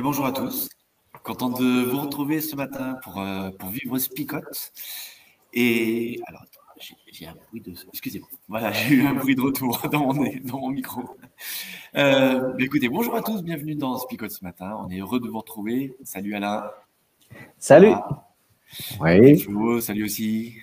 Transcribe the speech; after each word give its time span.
Et 0.00 0.02
bonjour 0.02 0.24
à 0.24 0.32
tous. 0.32 0.70
Content 1.24 1.50
de 1.50 1.82
vous 1.82 2.00
retrouver 2.00 2.40
ce 2.40 2.56
matin 2.56 2.94
pour, 3.04 3.20
euh, 3.20 3.50
pour 3.50 3.68
vivre 3.68 3.98
Spicote. 3.98 4.72
Et 5.52 6.18
alors, 6.26 6.46
j'ai 7.12 7.26
un 7.26 7.34
bruit 7.34 7.60
de. 7.60 7.74
Excusez-moi. 7.92 8.26
Voilà, 8.48 8.72
j'ai 8.88 8.94
eu 8.94 9.02
un 9.06 9.12
bruit 9.12 9.34
de 9.34 9.42
retour 9.42 9.78
dans 9.92 10.14
mon, 10.14 10.24
dans 10.42 10.58
mon 10.58 10.70
micro. 10.70 11.02
Euh, 11.96 12.54
écoutez, 12.58 12.88
bonjour 12.88 13.14
à 13.14 13.20
tous, 13.20 13.42
bienvenue 13.42 13.74
dans 13.74 13.98
Spicote 13.98 14.30
ce 14.30 14.42
matin. 14.42 14.74
On 14.82 14.88
est 14.88 15.00
heureux 15.00 15.20
de 15.20 15.28
vous 15.28 15.36
retrouver. 15.36 15.94
Salut 16.02 16.34
Alain. 16.34 16.70
Salut. 17.58 17.92
Oui. 19.02 19.38
salut 19.82 20.04
aussi. 20.04 20.54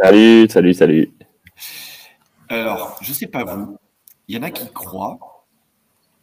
Salut, 0.00 0.48
salut, 0.48 0.72
salut. 0.72 1.12
Alors, 2.48 2.96
je 3.02 3.10
ne 3.10 3.14
sais 3.14 3.26
pas 3.26 3.44
vous, 3.44 3.76
il 4.26 4.36
y 4.36 4.38
en 4.38 4.42
a 4.42 4.50
qui 4.50 4.66
croient, 4.72 5.44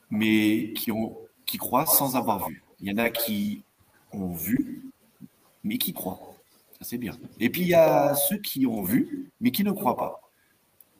mais 0.09 0.73
qui 0.73 0.91
ont 0.91 1.19
qui 1.53 1.59
croient 1.59 1.85
sans 1.85 2.15
avoir 2.15 2.49
vu. 2.49 2.63
Il 2.79 2.89
y 2.89 2.91
en 2.91 2.97
a 2.97 3.11
qui 3.11 3.61
ont 4.11 4.33
vu, 4.33 4.81
mais 5.63 5.77
qui 5.77 5.93
croient. 5.93 6.19
C'est 6.81 6.97
bien. 6.97 7.15
Et 7.39 7.51
puis, 7.51 7.61
il 7.61 7.67
y 7.67 7.75
a 7.75 8.15
ceux 8.15 8.37
qui 8.37 8.65
ont 8.65 8.81
vu, 8.81 9.29
mais 9.39 9.51
qui 9.51 9.63
ne 9.63 9.71
croient 9.71 9.95
pas. 9.95 10.19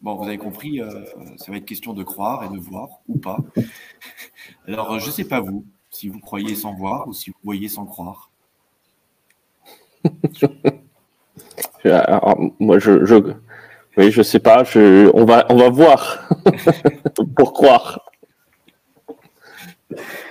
Bon, 0.04 0.14
vous 0.14 0.26
avez 0.26 0.38
compris, 0.38 0.80
euh, 0.80 1.06
ça 1.38 1.52
va 1.52 1.58
être 1.58 1.66
question 1.66 1.94
de 1.94 2.04
croire 2.04 2.44
et 2.44 2.50
de 2.50 2.60
voir 2.60 2.88
ou 3.08 3.18
pas. 3.18 3.40
Alors, 4.68 5.00
je 5.00 5.08
ne 5.08 5.12
sais 5.12 5.26
pas 5.26 5.40
vous, 5.40 5.66
si 5.90 6.08
vous 6.08 6.20
croyez 6.20 6.54
sans 6.54 6.76
voir 6.76 7.08
ou 7.08 7.14
si 7.14 7.32
vous 7.32 7.38
voyez 7.44 7.68
sans 7.68 7.88
croire. 7.88 8.30
moi, 12.60 12.78
je, 12.78 13.06
je, 13.06 13.34
je 13.98 14.22
sais 14.22 14.38
pas. 14.40 14.64
Je, 14.64 15.10
on 15.16 15.26
va, 15.26 15.48
on 15.50 15.56
va 15.56 15.70
voir 15.70 16.30
pour 17.36 17.54
croire. 17.54 18.03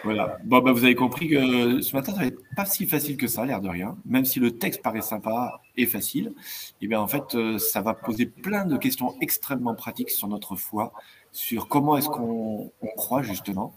Voilà. 0.05 0.38
Bon, 0.44 0.60
bah, 0.60 0.72
vous 0.72 0.84
avez 0.84 0.94
compris 0.94 1.28
que 1.28 1.80
ce 1.80 1.94
matin, 1.94 2.14
ça 2.14 2.24
va 2.24 2.30
pas 2.56 2.64
si 2.64 2.86
facile 2.86 3.16
que 3.16 3.27
ça, 3.27 3.44
l'air 3.44 3.60
de 3.60 3.68
rien. 3.68 3.96
Même 4.05 4.24
si 4.24 4.41
le 4.41 4.58
texte 4.58 4.82
paraît 4.82 5.02
sympa 5.02 5.60
et 5.77 5.86
facile, 5.86 6.28
et 6.28 6.84
eh 6.84 6.86
bien 6.88 7.00
en 7.00 7.08
fait, 7.08 7.34
euh, 7.34 7.58
ça 7.58 7.80
va 7.80 7.94
poser 7.94 8.27
plein 8.27 8.64
de 8.64 8.77
questions 8.77 9.14
extrêmement 9.20 9.74
pratiques 9.74 10.10
sur 10.10 10.28
notre 10.28 10.56
foi, 10.56 10.92
sur 11.33 11.68
comment 11.68 11.96
est-ce 11.96 12.08
qu'on 12.08 12.72
croit 12.96 13.22
justement. 13.22 13.74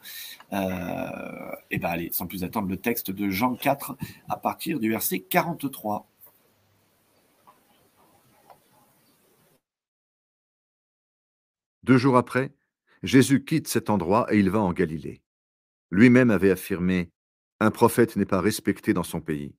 Euh, 0.53 1.51
et 1.71 1.77
bien 1.77 1.89
allez, 1.89 2.09
sans 2.11 2.27
plus 2.27 2.43
attendre, 2.43 2.67
le 2.67 2.77
texte 2.77 3.11
de 3.11 3.29
Jean 3.29 3.55
4 3.55 3.95
à 4.29 4.37
partir 4.37 4.79
du 4.79 4.89
verset 4.89 5.19
43. 5.19 6.07
Deux 11.83 11.97
jours 11.97 12.17
après, 12.17 12.51
Jésus 13.03 13.45
quitte 13.45 13.67
cet 13.67 13.91
endroit 13.91 14.25
et 14.33 14.39
il 14.39 14.49
va 14.49 14.59
en 14.59 14.73
Galilée. 14.73 15.21
Lui-même 15.91 16.31
avait 16.31 16.51
affirmé 16.51 17.11
Un 17.59 17.71
prophète 17.71 18.15
n'est 18.15 18.25
pas 18.25 18.41
respecté 18.41 18.93
dans 18.93 19.03
son 19.03 19.21
pays. 19.21 19.55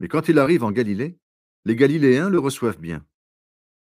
Mais 0.00 0.08
quand 0.08 0.28
il 0.28 0.38
arrive 0.38 0.64
en 0.64 0.72
Galilée, 0.72 1.18
les 1.64 1.76
Galiléens 1.76 2.30
le 2.30 2.38
reçoivent 2.38 2.78
bien. 2.78 3.06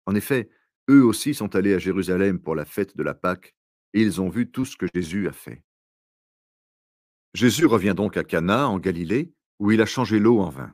En 0.05 0.15
effet, 0.15 0.49
eux 0.89 1.03
aussi 1.03 1.33
sont 1.33 1.55
allés 1.55 1.73
à 1.73 1.79
Jérusalem 1.79 2.39
pour 2.39 2.55
la 2.55 2.65
fête 2.65 2.95
de 2.95 3.03
la 3.03 3.13
Pâque, 3.13 3.55
et 3.93 4.01
ils 4.01 4.21
ont 4.21 4.29
vu 4.29 4.49
tout 4.49 4.65
ce 4.65 4.77
que 4.77 4.87
Jésus 4.93 5.27
a 5.27 5.33
fait. 5.33 5.63
Jésus 7.33 7.65
revient 7.65 7.93
donc 7.95 8.17
à 8.17 8.23
Cana, 8.23 8.67
en 8.67 8.79
Galilée, 8.79 9.33
où 9.59 9.71
il 9.71 9.81
a 9.81 9.85
changé 9.85 10.19
l'eau 10.19 10.39
en 10.39 10.49
vin. 10.49 10.73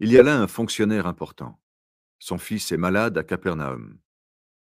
Il 0.00 0.12
y 0.12 0.18
a 0.18 0.22
là 0.22 0.40
un 0.40 0.46
fonctionnaire 0.46 1.06
important. 1.06 1.60
Son 2.18 2.38
fils 2.38 2.72
est 2.72 2.76
malade 2.76 3.18
à 3.18 3.24
Capernaum. 3.24 3.98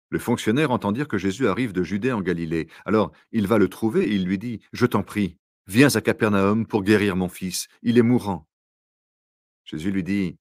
Le 0.09 0.19
fonctionnaire 0.19 0.71
entend 0.71 0.91
dire 0.91 1.07
que 1.07 1.17
Jésus 1.17 1.47
arrive 1.47 1.73
de 1.73 1.83
Judée 1.83 2.11
en 2.11 2.21
Galilée. 2.21 2.69
Alors 2.85 3.11
il 3.31 3.47
va 3.47 3.57
le 3.57 3.67
trouver 3.67 4.03
et 4.05 4.15
il 4.15 4.25
lui 4.25 4.37
dit, 4.37 4.61
Je 4.71 4.85
t'en 4.85 5.03
prie, 5.03 5.37
viens 5.65 5.93
à 5.95 6.01
Capernaum 6.01 6.65
pour 6.65 6.83
guérir 6.83 7.15
mon 7.15 7.29
fils, 7.29 7.67
il 7.81 7.97
est 7.97 8.03
mourant. 8.03 8.47
Jésus 9.65 9.91
lui 9.91 10.03
dit, 10.03 10.37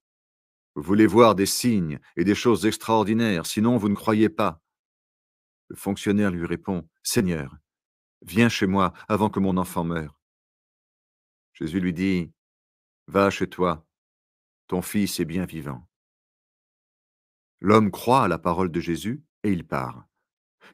Vous 0.75 0.83
voulez 0.83 1.07
voir 1.07 1.35
des 1.35 1.45
signes 1.45 1.99
et 2.15 2.23
des 2.23 2.35
choses 2.35 2.65
extraordinaires, 2.65 3.45
sinon 3.45 3.77
vous 3.77 3.89
ne 3.89 3.95
croyez 3.95 4.29
pas. 4.29 4.61
Le 5.67 5.75
fonctionnaire 5.75 6.31
lui 6.31 6.45
répond, 6.45 6.87
Seigneur, 7.03 7.57
viens 8.21 8.47
chez 8.47 8.67
moi 8.67 8.93
avant 9.09 9.29
que 9.29 9.41
mon 9.41 9.57
enfant 9.57 9.83
meure. 9.83 10.17
Jésus 11.53 11.81
lui 11.81 11.93
dit, 11.93 12.31
Va 13.07 13.29
chez 13.29 13.49
toi, 13.49 13.85
ton 14.67 14.81
fils 14.81 15.19
est 15.19 15.25
bien 15.25 15.45
vivant. 15.45 15.87
L'homme 17.59 17.91
croit 17.91 18.23
à 18.23 18.27
la 18.27 18.37
parole 18.37 18.71
de 18.71 18.79
Jésus 18.79 19.23
il 19.51 19.65
part. 19.65 20.05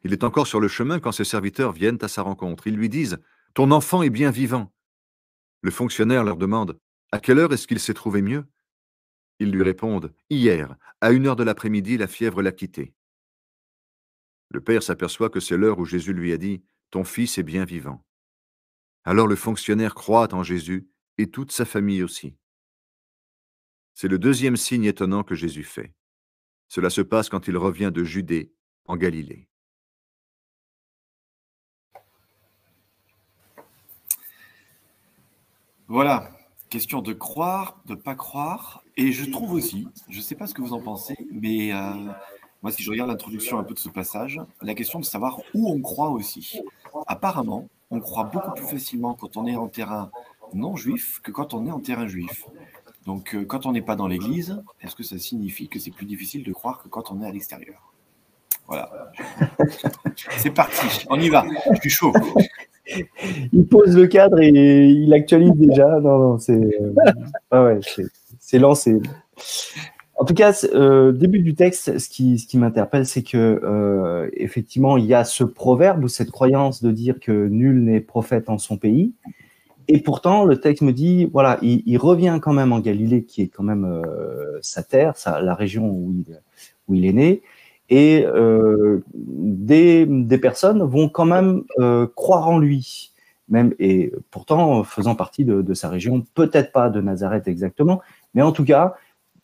Il 0.02 0.12
est 0.12 0.24
encore 0.24 0.46
sur 0.46 0.60
le 0.60 0.68
chemin 0.68 1.00
quand 1.00 1.12
ses 1.12 1.24
serviteurs 1.24 1.72
viennent 1.72 1.98
à 2.02 2.08
sa 2.08 2.22
rencontre. 2.22 2.66
Ils 2.66 2.76
lui 2.76 2.88
disent 2.88 3.18
Ton 3.54 3.70
enfant 3.70 4.02
est 4.02 4.10
bien 4.10 4.30
vivant. 4.30 4.72
Le 5.62 5.70
fonctionnaire 5.70 6.24
leur 6.24 6.36
demande 6.36 6.78
À 7.12 7.20
quelle 7.20 7.38
heure 7.38 7.52
est-ce 7.52 7.66
qu'il 7.66 7.80
s'est 7.80 7.94
trouvé 7.94 8.22
mieux? 8.22 8.44
Ils 9.38 9.50
lui 9.50 9.62
répondent 9.62 10.12
Hier, 10.30 10.76
à 11.00 11.10
une 11.10 11.26
heure 11.26 11.36
de 11.36 11.42
l'après-midi, 11.44 11.96
la 11.96 12.06
fièvre 12.06 12.42
l'a 12.42 12.52
quitté. 12.52 12.94
Le 14.50 14.60
père 14.60 14.82
s'aperçoit 14.82 15.30
que 15.30 15.40
c'est 15.40 15.56
l'heure 15.56 15.78
où 15.78 15.84
Jésus 15.84 16.12
lui 16.12 16.32
a 16.32 16.36
dit 16.36 16.62
Ton 16.90 17.04
fils 17.04 17.38
est 17.38 17.42
bien 17.42 17.64
vivant. 17.64 18.04
Alors 19.04 19.26
le 19.26 19.36
fonctionnaire 19.36 19.94
croit 19.94 20.32
en 20.34 20.42
Jésus 20.42 20.88
et 21.18 21.30
toute 21.30 21.52
sa 21.52 21.64
famille 21.64 22.02
aussi. 22.02 22.36
C'est 23.94 24.08
le 24.08 24.18
deuxième 24.18 24.56
signe 24.56 24.84
étonnant 24.84 25.22
que 25.22 25.34
Jésus 25.34 25.64
fait. 25.64 25.94
Cela 26.68 26.90
se 26.90 27.00
passe 27.00 27.28
quand 27.28 27.46
il 27.46 27.56
revient 27.56 27.90
de 27.92 28.02
Judée 28.02 28.53
en 28.86 28.96
Galilée. 28.96 29.48
Voilà, 35.88 36.30
question 36.70 37.02
de 37.02 37.12
croire, 37.12 37.80
de 37.86 37.94
pas 37.94 38.14
croire. 38.14 38.82
Et 38.96 39.12
je 39.12 39.30
trouve 39.30 39.52
aussi, 39.52 39.86
je 40.08 40.16
ne 40.16 40.22
sais 40.22 40.34
pas 40.34 40.46
ce 40.46 40.54
que 40.54 40.62
vous 40.62 40.72
en 40.72 40.80
pensez, 40.80 41.16
mais 41.30 41.72
euh, 41.72 41.92
moi, 42.62 42.72
si 42.72 42.82
je 42.82 42.90
regarde 42.90 43.10
l'introduction 43.10 43.58
un 43.58 43.64
peu 43.64 43.74
de 43.74 43.78
ce 43.78 43.88
passage, 43.88 44.40
la 44.62 44.74
question 44.74 44.98
de 44.98 45.04
savoir 45.04 45.40
où 45.52 45.70
on 45.70 45.80
croit 45.82 46.08
aussi. 46.08 46.60
Apparemment, 47.06 47.68
on 47.90 48.00
croit 48.00 48.24
beaucoup 48.24 48.52
plus 48.52 48.66
facilement 48.66 49.14
quand 49.14 49.36
on 49.36 49.46
est 49.46 49.56
en 49.56 49.68
terrain 49.68 50.10
non 50.52 50.74
juif 50.76 51.20
que 51.22 51.30
quand 51.30 51.54
on 51.54 51.66
est 51.66 51.70
en 51.70 51.80
terrain 51.80 52.06
juif. 52.06 52.46
Donc, 53.06 53.34
euh, 53.34 53.44
quand 53.44 53.66
on 53.66 53.72
n'est 53.72 53.82
pas 53.82 53.96
dans 53.96 54.08
l'église, 54.08 54.62
est-ce 54.80 54.96
que 54.96 55.02
ça 55.02 55.18
signifie 55.18 55.68
que 55.68 55.78
c'est 55.78 55.90
plus 55.90 56.06
difficile 56.06 56.42
de 56.42 56.52
croire 56.52 56.82
que 56.82 56.88
quand 56.88 57.12
on 57.12 57.22
est 57.22 57.26
à 57.26 57.32
l'extérieur? 57.32 57.93
Voilà. 58.66 58.90
C'est 60.38 60.50
parti, 60.50 61.06
on 61.08 61.20
y 61.20 61.28
va. 61.28 61.44
Je 61.74 61.80
suis 61.80 61.90
chaud. 61.90 62.12
Il 63.52 63.66
pose 63.66 63.96
le 63.96 64.06
cadre 64.06 64.40
et 64.40 64.86
il 64.86 65.12
actualise 65.14 65.54
déjà. 65.54 66.00
Non, 66.00 66.18
non, 66.18 66.38
c'est 66.38 66.52
euh, 66.52 66.94
ah 67.50 67.64
ouais, 67.64 67.80
c'est 68.38 68.58
lancé. 68.58 69.00
En 70.16 70.24
tout 70.24 70.34
cas, 70.34 70.52
euh, 70.74 71.10
début 71.12 71.40
du 71.40 71.54
texte, 71.54 71.98
ce 71.98 72.08
qui, 72.08 72.38
ce 72.38 72.46
qui 72.46 72.58
m'interpelle, 72.58 73.06
c'est 73.06 73.22
que 73.22 73.60
euh, 73.64 74.28
effectivement, 74.34 74.96
il 74.96 75.06
y 75.06 75.14
a 75.14 75.24
ce 75.24 75.44
proverbe 75.44 76.04
ou 76.04 76.08
cette 76.08 76.30
croyance 76.30 76.82
de 76.82 76.90
dire 76.90 77.18
que 77.20 77.48
nul 77.48 77.82
n'est 77.82 78.00
prophète 78.00 78.48
en 78.48 78.58
son 78.58 78.76
pays. 78.76 79.12
Et 79.88 80.00
pourtant, 80.00 80.44
le 80.44 80.60
texte 80.60 80.82
me 80.82 80.92
dit, 80.92 81.26
voilà, 81.26 81.58
il, 81.62 81.98
revient 81.98 82.38
quand 82.40 82.54
même 82.54 82.72
en 82.72 82.80
Galilée, 82.80 83.24
qui 83.24 83.42
est 83.42 83.48
quand 83.48 83.64
même 83.64 84.02
sa 84.62 84.82
terre, 84.82 85.14
sa, 85.16 85.42
la 85.42 85.54
région 85.54 85.90
où 85.90 86.14
il, 86.14 86.40
où 86.88 86.94
il 86.94 87.04
est 87.04 87.12
né 87.12 87.42
et 87.90 88.24
euh, 88.26 89.04
des, 89.14 90.06
personnes 90.38 90.82
vont 90.82 91.08
quand 91.08 91.26
même 91.26 91.64
euh, 91.78 92.06
croire 92.14 92.48
en 92.48 92.58
lui, 92.58 93.12
même 93.48 93.74
et 93.78 94.12
pourtant 94.30 94.84
faisant 94.84 95.14
partie 95.14 95.44
de, 95.44 95.74
sa 95.74 95.88
région, 95.88 96.24
peut-être 96.34 96.72
pas 96.72 96.88
de 96.88 97.00
Nazareth 97.00 97.46
exactement, 97.46 98.00
mais 98.34 98.42
en 98.42 98.52
tout 98.52 98.64
cas, 98.64 98.94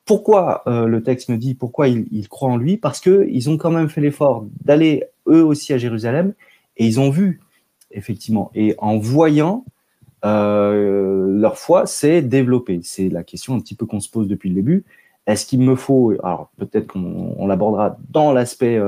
pourquoi 0.07 0.63
euh, 0.67 0.87
le 0.87 1.03
texte 1.03 1.29
me 1.29 1.37
dit 1.37 1.55
pourquoi 1.55 1.89
ils, 1.89 2.29
croient 2.29 2.51
en 2.51 2.57
lui? 2.57 2.77
Parce 2.77 3.01
que 3.01 3.27
ils 3.31 3.51
ont 3.51 3.59
quand 3.59 3.71
même 3.71 3.89
fait 3.89 4.01
l'effort 4.01 4.47
d'aller 4.65 5.05
eux 5.29 5.45
aussi 5.45 5.73
à 5.73 5.79
Jérusalem 5.79 6.33
et 6.79 6.87
ils 6.87 6.99
ont 6.99 7.11
vu 7.11 7.41
effectivement 7.93 8.51
et 8.55 8.75
en 8.79 8.99
voyant 8.99 9.65
leur 10.23 11.59
foi 11.59 11.87
s'est 11.87 12.23
développée. 12.23 12.81
C'est 12.83 13.09
la 13.09 13.23
question 13.23 13.55
un 13.55 13.61
petit 13.61 13.75
peu 13.75 13.87
qu'on 13.87 14.01
se 14.01 14.11
pose 14.11 14.29
depuis 14.29 14.49
le 14.49 14.55
début. 14.55 14.85
Est-ce 15.31 15.47
qu'il 15.47 15.61
me 15.61 15.77
faut, 15.77 16.13
alors 16.23 16.51
peut-être 16.59 16.89
qu'on 16.89 17.47
l'abordera 17.47 17.97
dans 18.11 18.33
l'aspect 18.33 18.81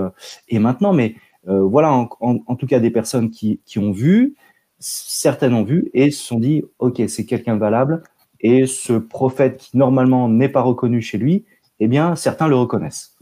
et 0.49 0.59
maintenant, 0.59 0.93
mais 0.93 1.15
voilà, 1.47 1.93
en, 2.21 2.57
tout 2.57 2.67
cas 2.67 2.81
des 2.81 2.91
personnes 2.91 3.31
qui, 3.31 3.61
qui 3.65 3.79
ont 3.79 3.93
vu, 3.93 4.35
certaines 4.79 5.55
ont 5.55 5.65
vu 5.65 5.91
et 5.95 6.11
se 6.11 6.23
sont 6.23 6.39
dit, 6.39 6.65
ok, 6.79 7.03
c'est 7.09 7.25
quelqu'un 7.25 7.55
de 7.55 7.61
valable, 7.61 8.03
et 8.41 8.67
ce 8.67 8.95
prophète 8.95 9.57
qui 9.59 9.77
normalement 9.77 10.29
n'est 10.29 10.49
pas 10.49 10.63
reconnu 10.63 11.01
chez 11.01 11.19
lui, 11.19 11.45
eh 11.81 11.89
bien, 11.89 12.17
certains 12.17 12.49
le 12.49 12.57
reconnaissent. 12.57 13.17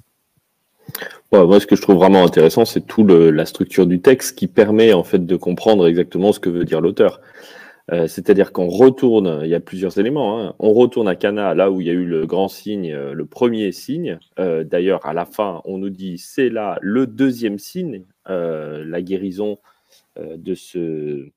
moi, 1.32 1.60
ce 1.60 1.66
que 1.66 1.76
je 1.76 1.82
trouve 1.82 1.96
vraiment 1.96 2.24
intéressant, 2.24 2.64
c'est 2.64 2.86
tout 2.86 3.06
la 3.06 3.46
structure 3.46 3.86
du 3.86 4.00
texte 4.00 4.36
qui 4.36 4.46
permet 4.46 4.92
en 4.92 5.04
fait 5.04 5.24
de 5.24 5.36
comprendre 5.36 5.86
exactement 5.86 6.32
ce 6.32 6.40
que 6.40 6.50
veut 6.50 6.64
dire 6.64 6.80
l'auteur. 6.80 7.20
Euh, 7.92 8.06
c'est-à-dire 8.06 8.52
qu'on 8.52 8.68
retourne, 8.68 9.40
il 9.42 9.48
y 9.48 9.54
a 9.54 9.60
plusieurs 9.60 9.98
éléments. 9.98 10.40
Hein. 10.40 10.54
On 10.58 10.72
retourne 10.72 11.08
à 11.08 11.16
Cana, 11.16 11.54
là 11.54 11.70
où 11.70 11.80
il 11.80 11.86
y 11.86 11.90
a 11.90 11.94
eu 11.94 12.04
le 12.04 12.26
grand 12.26 12.48
signe, 12.48 12.92
euh, 12.92 13.14
le 13.14 13.26
premier 13.26 13.72
signe. 13.72 14.18
Euh, 14.38 14.62
d'ailleurs, 14.62 15.04
à 15.06 15.12
la 15.12 15.24
fin, 15.24 15.60
on 15.64 15.78
nous 15.78 15.90
dit 15.90 16.18
c'est 16.18 16.50
là 16.50 16.78
le 16.82 17.06
deuxième 17.06 17.58
signe, 17.58 18.04
la 18.26 19.02
guérison 19.02 19.58
de 20.16 20.54
ce 20.54 21.30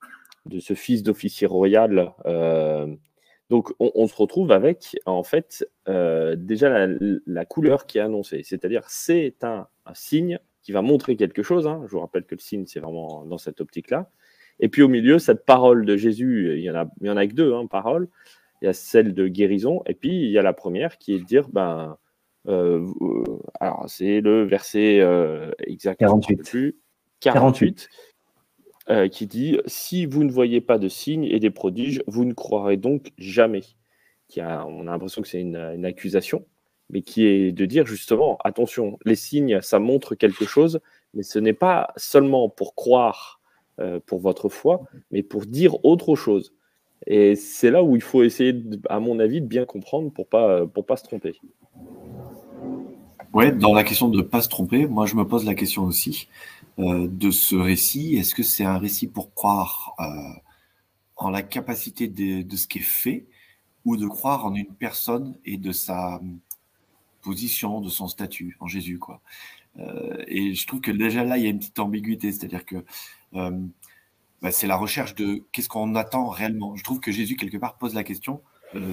fils 0.76 1.02
d'officier 1.02 1.48
royal 1.48 2.14
donc, 3.50 3.72
on, 3.80 4.08
se 4.08 4.16
retrouve 4.16 4.52
avec, 4.52 4.96
en 5.06 5.22
fait, 5.24 5.68
déjà 5.88 6.88
la, 7.26 7.46
couleur 7.46 7.86
qui 7.86 7.98
est 7.98 8.02
annoncée. 8.02 8.42
C'est-à-dire, 8.44 8.84
c'est 8.88 9.44
un, 9.44 9.68
signe 9.94 10.40
qui 10.62 10.72
va 10.72 10.82
montrer 10.82 11.16
quelque 11.16 11.44
chose. 11.44 11.68
Hein. 11.68 11.84
Je 11.86 11.92
vous 11.92 12.00
rappelle 12.00 12.24
que 12.24 12.36
le 12.36 12.40
signe, 12.40 12.66
c'est 12.68 12.80
vraiment 12.80 13.26
dans 13.26 13.38
cette 13.38 13.60
optique-là. 13.60 14.10
Et 14.60 14.70
puis, 14.70 14.82
au 14.82 14.88
milieu, 14.88 15.20
cette 15.20 15.46
parole 15.46 15.86
de 15.86 15.98
Jésus, 15.98 16.54
il 16.58 16.64
y 16.64 16.70
en 16.70 16.76
a, 16.76 16.86
il 17.02 17.08
y 17.08 17.10
en 17.10 17.18
a 17.18 17.28
que 17.28 17.34
deux, 17.34 17.54
hein, 17.54 17.68
paroles. 17.68 18.08
Il 18.62 18.66
y 18.66 18.68
a 18.70 18.74
celle 18.74 19.14
de 19.14 19.28
guérison, 19.28 19.82
et 19.86 19.94
puis 19.94 20.24
il 20.24 20.32
y 20.32 20.38
a 20.38 20.42
la 20.42 20.54
première 20.54 20.98
qui 20.98 21.14
est 21.14 21.20
de 21.20 21.26
dire, 21.26 21.50
ben, 21.50 21.98
euh, 22.48 22.86
alors 23.60 23.86
c'est 23.88 24.20
le 24.22 24.44
verset 24.44 25.00
euh, 25.00 25.52
exact 25.66 26.00
48. 26.00 26.76
48. 27.20 27.90
Euh, 28.90 29.08
qui 29.08 29.28
dit 29.28 29.60
Si 29.66 30.06
vous 30.06 30.26
ne 30.26 30.32
voyez 30.32 30.60
pas 30.60 30.78
de 30.78 30.90
signes 30.90 31.24
et 31.24 31.40
des 31.40 31.50
prodiges, 31.50 32.04
vous 32.08 32.26
ne 32.26 32.34
croirez 32.34 32.76
donc 32.76 33.14
jamais. 33.18 33.62
Qui 34.28 34.42
a, 34.42 34.66
on 34.66 34.88
a 34.88 34.92
l'impression 34.92 35.22
que 35.22 35.28
c'est 35.28 35.40
une, 35.40 35.86
accusation, 35.86 36.46
mais 36.90 37.02
qui 37.02 37.26
est 37.26 37.52
de 37.54 37.66
dire 37.66 37.86
justement 37.86 38.38
attention, 38.44 38.98
les 39.06 39.16
signes, 39.16 39.62
ça 39.62 39.80
montre 39.80 40.16
quelque 40.16 40.46
chose, 40.46 40.82
mais 41.14 41.24
ce 41.24 41.40
n'est 41.40 41.54
pas 41.54 41.94
seulement 41.96 42.50
pour 42.50 42.76
croire 42.76 43.40
euh, 43.80 44.00
pour 44.06 44.20
votre 44.20 44.50
foi, 44.50 44.84
mais 45.12 45.24
pour 45.24 45.46
dire 45.46 45.84
autre 45.86 46.16
chose. 46.16 46.54
Et 47.06 47.36
c'est 47.36 47.72
là 47.72 47.84
où 47.84 47.96
il 47.96 48.02
faut 48.02 48.24
essayer, 48.24 48.56
à 48.90 49.00
mon 49.00 49.20
avis, 49.20 49.42
de 49.42 49.48
bien 49.48 49.66
comprendre 49.66 50.12
pour 50.12 50.28
pas 50.28 50.66
pour 50.68 50.86
pas 50.86 50.96
se 50.96 51.04
tromper. 51.04 51.36
Ouais, 53.34 53.52
dans 53.52 53.74
la 53.74 53.84
question 53.84 54.10
de 54.10 54.18
ne 54.18 54.22
pas 54.22 54.42
se 54.42 54.48
tromper, 54.48 54.86
moi 54.86 55.08
je 55.08 55.16
me 55.16 55.26
pose 55.28 55.44
la 55.44 55.56
question 55.56 55.84
aussi. 55.84 56.28
Euh, 56.80 57.08
de 57.08 57.30
ce 57.30 57.56
récit 57.56 58.16
Est-ce 58.16 58.34
que 58.34 58.42
c'est 58.42 58.64
un 58.64 58.80
récit 58.80 59.08
pour 59.08 59.34
croire 59.34 59.94
euh, 60.00 60.40
en 61.18 61.30
la 61.30 61.44
capacité 61.44 62.08
de, 62.08 62.56
ce 62.56 62.68
qui 62.68 62.80
est 62.80 62.82
fait 62.82 63.28
ou 63.86 63.96
de 63.98 64.08
croire 64.08 64.46
en 64.46 64.56
une 64.56 64.74
personne 64.74 65.36
et 65.46 65.58
de 65.58 65.72
sa 65.72 66.22
position, 67.22 67.82
de 67.82 67.90
son 67.90 68.08
statut 68.08 68.58
en 68.60 68.68
Jésus 68.68 68.98
quoi 68.98 69.22
euh, 69.80 70.24
Et 70.28 70.56
je 70.56 70.68
trouve 70.68 70.82
que 70.82 70.92
déjà 70.92 71.24
là, 71.24 71.38
il 71.38 71.44
y 71.44 71.48
a 71.48 71.50
une 71.50 71.60
petite 71.60 71.80
ambiguïté, 71.80 72.32
c'est-à-dire 72.32 72.66
que 72.66 72.84
bah, 73.34 74.52
c'est 74.52 74.68
la 74.68 74.76
recherche 74.76 75.16
de 75.16 75.44
qu'est-ce 75.52 75.70
qu'on 75.70 75.96
attend 75.96 76.30
réellement. 76.30 76.76
Je 76.76 76.84
trouve 76.84 77.00
que 77.00 77.12
Jésus, 77.12 77.36
quelque 77.36 77.58
part, 77.58 77.78
pose 77.78 77.94
la 77.94 78.04
question, 78.04 78.42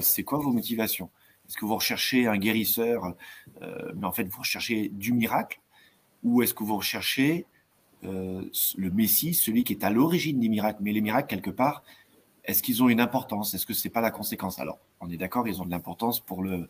c'est 0.01 0.25
quoi 0.25 0.39
vos 0.39 0.53
motivations? 0.53 1.11
Est-ce 1.49 1.57
que 1.57 1.65
vous 1.65 1.75
recherchez 1.75 2.27
un 2.27 2.37
guérisseur, 2.37 3.15
mais 3.61 4.07
en 4.07 4.13
fait, 4.13 4.25
vous 4.25 4.41
recherchez 4.41 4.89
du 4.89 5.13
miracle? 5.13 5.61
Ou 6.23 6.43
est-ce 6.43 6.55
que 6.55 6.65
vous 6.65 6.77
recherchez 6.77 7.47
euh, 8.05 8.43
le 8.77 8.91
Messie, 8.91 9.35
celui 9.35 9.63
qui 9.63 9.75
est 9.75 9.85
à 9.85 9.91
l'origine 9.91 10.41
des 10.41 10.49
miracles. 10.49 10.79
Mais 10.83 10.93
les 10.93 11.03
miracles, 11.03 11.29
quelque 11.29 11.51
part, 11.51 11.83
est-ce 12.45 12.63
qu'ils 12.63 12.83
ont 12.83 12.89
une 12.89 13.01
importance? 13.01 13.53
Est-ce 13.53 13.67
que 13.67 13.75
c'est 13.75 13.91
pas 13.91 14.01
la 14.01 14.11
conséquence? 14.11 14.59
Alors, 14.59 14.79
on 15.01 15.11
est 15.11 15.19
d'accord, 15.19 15.47
ils 15.47 15.61
ont 15.61 15.67
de 15.67 15.71
l'importance 15.71 16.21
pour 16.21 16.43
le 16.43 16.69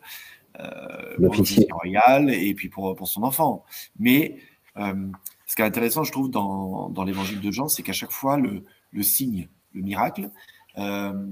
euh, 0.59 1.29
royal 1.71 2.29
et 2.33 2.53
puis 2.53 2.67
pour, 2.67 2.95
pour 2.95 3.07
son 3.07 3.23
enfant. 3.23 3.63
Mais 3.97 4.35
euh, 4.35 4.39
ce 4.75 5.55
qui 5.55 5.61
est 5.61 5.65
intéressant, 5.65 6.03
je 6.03 6.11
trouve, 6.11 6.29
dans, 6.29 7.03
l'évangile 7.05 7.41
de 7.41 7.51
Jean, 7.51 7.67
c'est 7.67 7.83
qu'à 7.83 7.93
chaque 7.93 8.11
fois, 8.11 8.37
le, 8.37 8.63
signe, 9.03 9.47
le 9.73 9.81
miracle, 9.81 10.29
euh, 10.77 11.27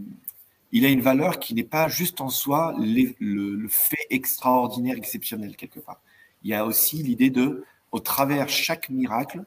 il 0.71 0.85
a 0.85 0.89
une 0.89 1.01
valeur 1.01 1.39
qui 1.39 1.53
n'est 1.53 1.63
pas 1.63 1.87
juste 1.87 2.21
en 2.21 2.29
soi 2.29 2.75
le, 2.77 3.67
fait 3.67 4.05
extraordinaire, 4.09 4.97
exceptionnel, 4.97 5.55
quelque 5.55 5.79
part. 5.79 6.01
Il 6.43 6.49
y 6.49 6.53
a 6.53 6.65
aussi 6.65 7.01
l'idée 7.01 7.29
de, 7.29 7.65
au 7.91 7.99
travers 7.99 8.49
chaque 8.49 8.89
miracle, 8.89 9.43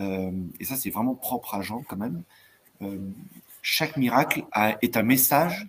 euh, 0.00 0.30
et 0.60 0.64
ça 0.64 0.76
c'est 0.76 0.90
vraiment 0.90 1.14
propre 1.14 1.54
à 1.54 1.62
Jean 1.62 1.82
quand 1.86 1.96
même, 1.96 2.22
euh, 2.82 2.98
chaque 3.62 3.96
miracle 3.96 4.44
est 4.80 4.96
un 4.96 5.02
message 5.02 5.66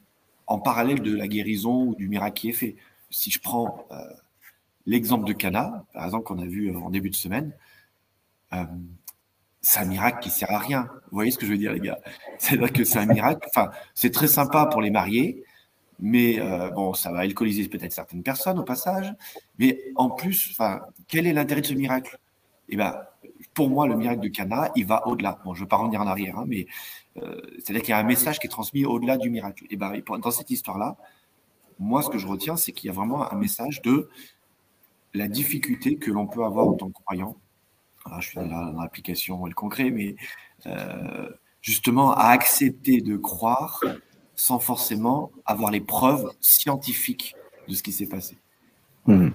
en 0.47 0.59
parallèle 0.59 1.01
de 1.01 1.15
la 1.15 1.27
guérison 1.27 1.87
ou 1.87 1.95
du 1.95 2.07
miracle 2.07 2.39
qui 2.39 2.49
est 2.49 2.53
fait. 2.53 2.75
Si 3.09 3.31
je 3.31 3.39
prends 3.39 3.85
euh, 3.91 3.95
l'exemple 4.85 5.25
de 5.25 5.33
Cana, 5.33 5.85
par 5.93 6.05
exemple, 6.05 6.25
qu'on 6.25 6.39
a 6.39 6.45
vu 6.45 6.75
en 6.75 6.89
début 6.89 7.09
de 7.09 7.15
semaine, 7.15 7.53
c'est 9.61 9.79
un 9.79 9.85
miracle 9.85 10.19
qui 10.19 10.29
sert 10.29 10.51
à 10.51 10.59
rien. 10.59 10.89
Vous 11.11 11.15
voyez 11.15 11.31
ce 11.31 11.37
que 11.37 11.45
je 11.45 11.51
veux 11.51 11.57
dire, 11.57 11.73
les 11.73 11.79
gars? 11.79 11.99
C'est-à-dire 12.39 12.73
que 12.73 12.83
c'est 12.83 12.99
un 12.99 13.05
miracle. 13.05 13.47
Enfin, 13.47 13.69
c'est 13.93 14.11
très 14.11 14.27
sympa 14.27 14.65
pour 14.65 14.81
les 14.81 14.89
mariés, 14.89 15.43
mais 15.99 16.39
bon, 16.73 16.93
ça 16.93 17.11
va 17.11 17.19
alcooliser 17.19 17.67
peut-être 17.67 17.93
certaines 17.93 18.23
personnes 18.23 18.57
au 18.57 18.63
passage. 18.63 19.13
Mais 19.59 19.79
en 19.95 20.09
plus, 20.09 20.57
quel 21.07 21.27
est 21.27 21.33
l'intérêt 21.33 21.61
de 21.61 21.67
ce 21.67 21.73
miracle? 21.73 22.17
Eh 22.69 22.77
ben, 22.77 22.95
pour 23.53 23.69
moi, 23.69 23.87
le 23.87 23.95
miracle 23.95 24.21
de 24.21 24.27
Cana, 24.27 24.71
il 24.75 24.85
va 24.85 25.07
au-delà. 25.07 25.39
Je 25.43 25.49
ne 25.49 25.55
veux 25.55 25.67
pas 25.67 25.77
revenir 25.77 26.01
en 26.01 26.07
arrière, 26.07 26.37
hein, 26.37 26.45
mais 26.47 26.67
euh, 27.17 27.41
c'est-à-dire 27.57 27.81
qu'il 27.81 27.89
y 27.89 27.93
a 27.93 27.97
un 27.97 28.03
message 28.03 28.39
qui 28.39 28.47
est 28.47 28.49
transmis 28.49 28.85
au-delà 28.85 29.17
du 29.17 29.29
miracle. 29.29 29.65
Et 29.69 29.75
ben, 29.75 29.93
dans 30.21 30.31
cette 30.31 30.49
histoire-là, 30.49 30.95
moi, 31.79 32.01
ce 32.01 32.09
que 32.09 32.17
je 32.17 32.27
retiens, 32.27 32.57
c'est 32.57 32.71
qu'il 32.71 32.87
y 32.87 32.89
a 32.89 32.93
vraiment 32.93 33.31
un 33.31 33.35
message 33.35 33.81
de 33.81 34.09
la 35.13 35.27
difficulté 35.27 35.97
que 35.97 36.11
l'on 36.11 36.27
peut 36.27 36.43
avoir 36.43 36.67
en 36.67 36.73
tant 36.73 36.89
que 36.89 37.01
croyant. 37.03 37.37
Alors, 38.05 38.21
je 38.21 38.29
suis 38.29 38.37
dans 38.37 38.81
l'application 38.81 39.45
et 39.45 39.49
le 39.49 39.55
concret, 39.55 39.91
mais 39.91 40.15
euh, 40.65 41.29
justement 41.61 42.13
à 42.13 42.27
accepter 42.27 43.01
de 43.01 43.17
croire 43.17 43.83
sans 44.35 44.59
forcément 44.59 45.31
avoir 45.45 45.71
les 45.71 45.81
preuves 45.81 46.31
scientifiques 46.39 47.35
de 47.67 47.73
ce 47.73 47.83
qui 47.83 47.91
s'est 47.91 48.07
passé. 48.07 48.37
Mmh. 49.05 49.29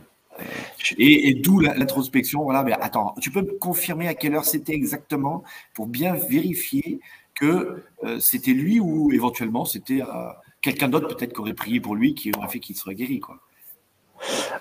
Et, 0.99 1.35
d'où 1.35 1.61
l'introspection. 1.61 2.43
Voilà, 2.43 2.65
mais 2.65 2.73
attends, 2.73 3.15
tu 3.21 3.31
peux 3.31 3.43
me 3.43 3.59
confirmer 3.59 4.09
à 4.09 4.15
quelle 4.15 4.35
heure 4.35 4.45
c'était 4.45 4.75
exactement 4.75 5.45
pour 5.75 5.87
bien 5.87 6.15
vérifier 6.15 7.01
que 7.35 7.85
euh, 8.05 8.19
c'était 8.21 8.53
lui 8.53 8.81
ou 8.81 9.13
éventuellement 9.13 9.65
c'était 9.65 10.03
euh, 10.03 10.29
quelqu'un 10.61 10.89
d'autre 10.89 11.15
peut-être 11.15 11.33
qui 11.33 11.41
aurait 11.41 11.55
prié 11.55 11.81
pour 11.81 11.97
lui 11.97 12.15
qui 12.15 12.33
aurait 12.37 12.49
fait 12.49 12.61
qu'il 12.61 12.77
serait 12.77 12.95
guéri, 12.95 13.21
quoi. 13.21 13.41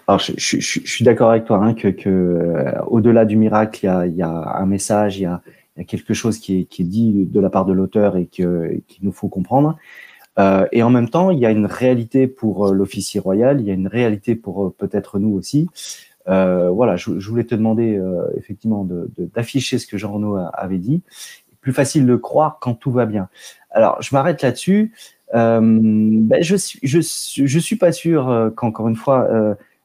Alors, 0.08 0.20
je, 0.20 0.60
suis 0.60 1.06
d'accord 1.06 1.32
avec 1.32 1.46
toi 1.46 1.58
hein, 1.64 1.74
que, 1.74 1.94
euh, 2.08 2.74
au-delà 2.88 3.26
du 3.26 3.38
miracle, 3.38 3.86
il 4.06 4.16
y, 4.16 4.22
a, 4.22 4.30
un 4.30 4.66
message, 4.66 5.18
il 5.18 5.24
y 5.24 5.26
a, 5.26 5.42
quelque 5.88 6.14
chose 6.14 6.40
qui 6.40 6.60
est, 6.60 6.84
dit 6.84 7.26
de 7.26 7.40
la 7.40 7.50
part 7.50 7.66
de 7.66 7.74
l'auteur 7.74 8.18
et 8.18 8.26
qu'il 8.26 8.82
nous 9.02 9.12
faut 9.12 9.30
comprendre. 9.30 9.78
Euh, 10.40 10.66
et 10.72 10.84
en 10.84 10.90
même 10.90 11.10
temps, 11.10 11.30
il 11.30 11.40
y 11.40 11.46
a 11.46 11.52
une 11.52 11.68
réalité 11.68 12.28
pour 12.28 12.68
euh, 12.68 12.74
l'officier 12.74 13.20
royal, 13.20 13.62
il 13.62 13.68
y 13.68 13.72
a 13.72 13.74
une 13.74 13.88
réalité 13.88 14.36
pour 14.36 14.74
peut-être 14.76 15.20
nous 15.20 15.34
aussi. 15.34 15.70
Voilà, 16.26 16.96
je, 16.96 17.12
voulais 17.12 17.44
te 17.44 17.56
demander 17.56 18.00
effectivement 18.38 18.88
d'afficher 19.36 19.78
ce 19.78 19.88
que 19.88 19.98
Jean-Renaud 19.98 20.38
avait 20.54 20.78
dit. 20.78 21.02
Plus 21.60 21.74
facile 21.74 22.06
de 22.06 22.16
croire 22.16 22.60
quand 22.62 22.76
tout 22.76 22.92
va 22.92 23.06
bien. 23.06 23.30
Alors, 23.72 24.02
je 24.02 24.16
m'arrête 24.16 24.42
là-dessus. 24.42 24.94
Ben, 25.34 26.38
je 26.42 26.56
suis, 26.56 27.62
suis 27.62 27.76
pas 27.76 27.92
sûr 27.92 28.52
qu'encore 28.56 28.88
une 28.88 28.96
fois, 28.96 29.28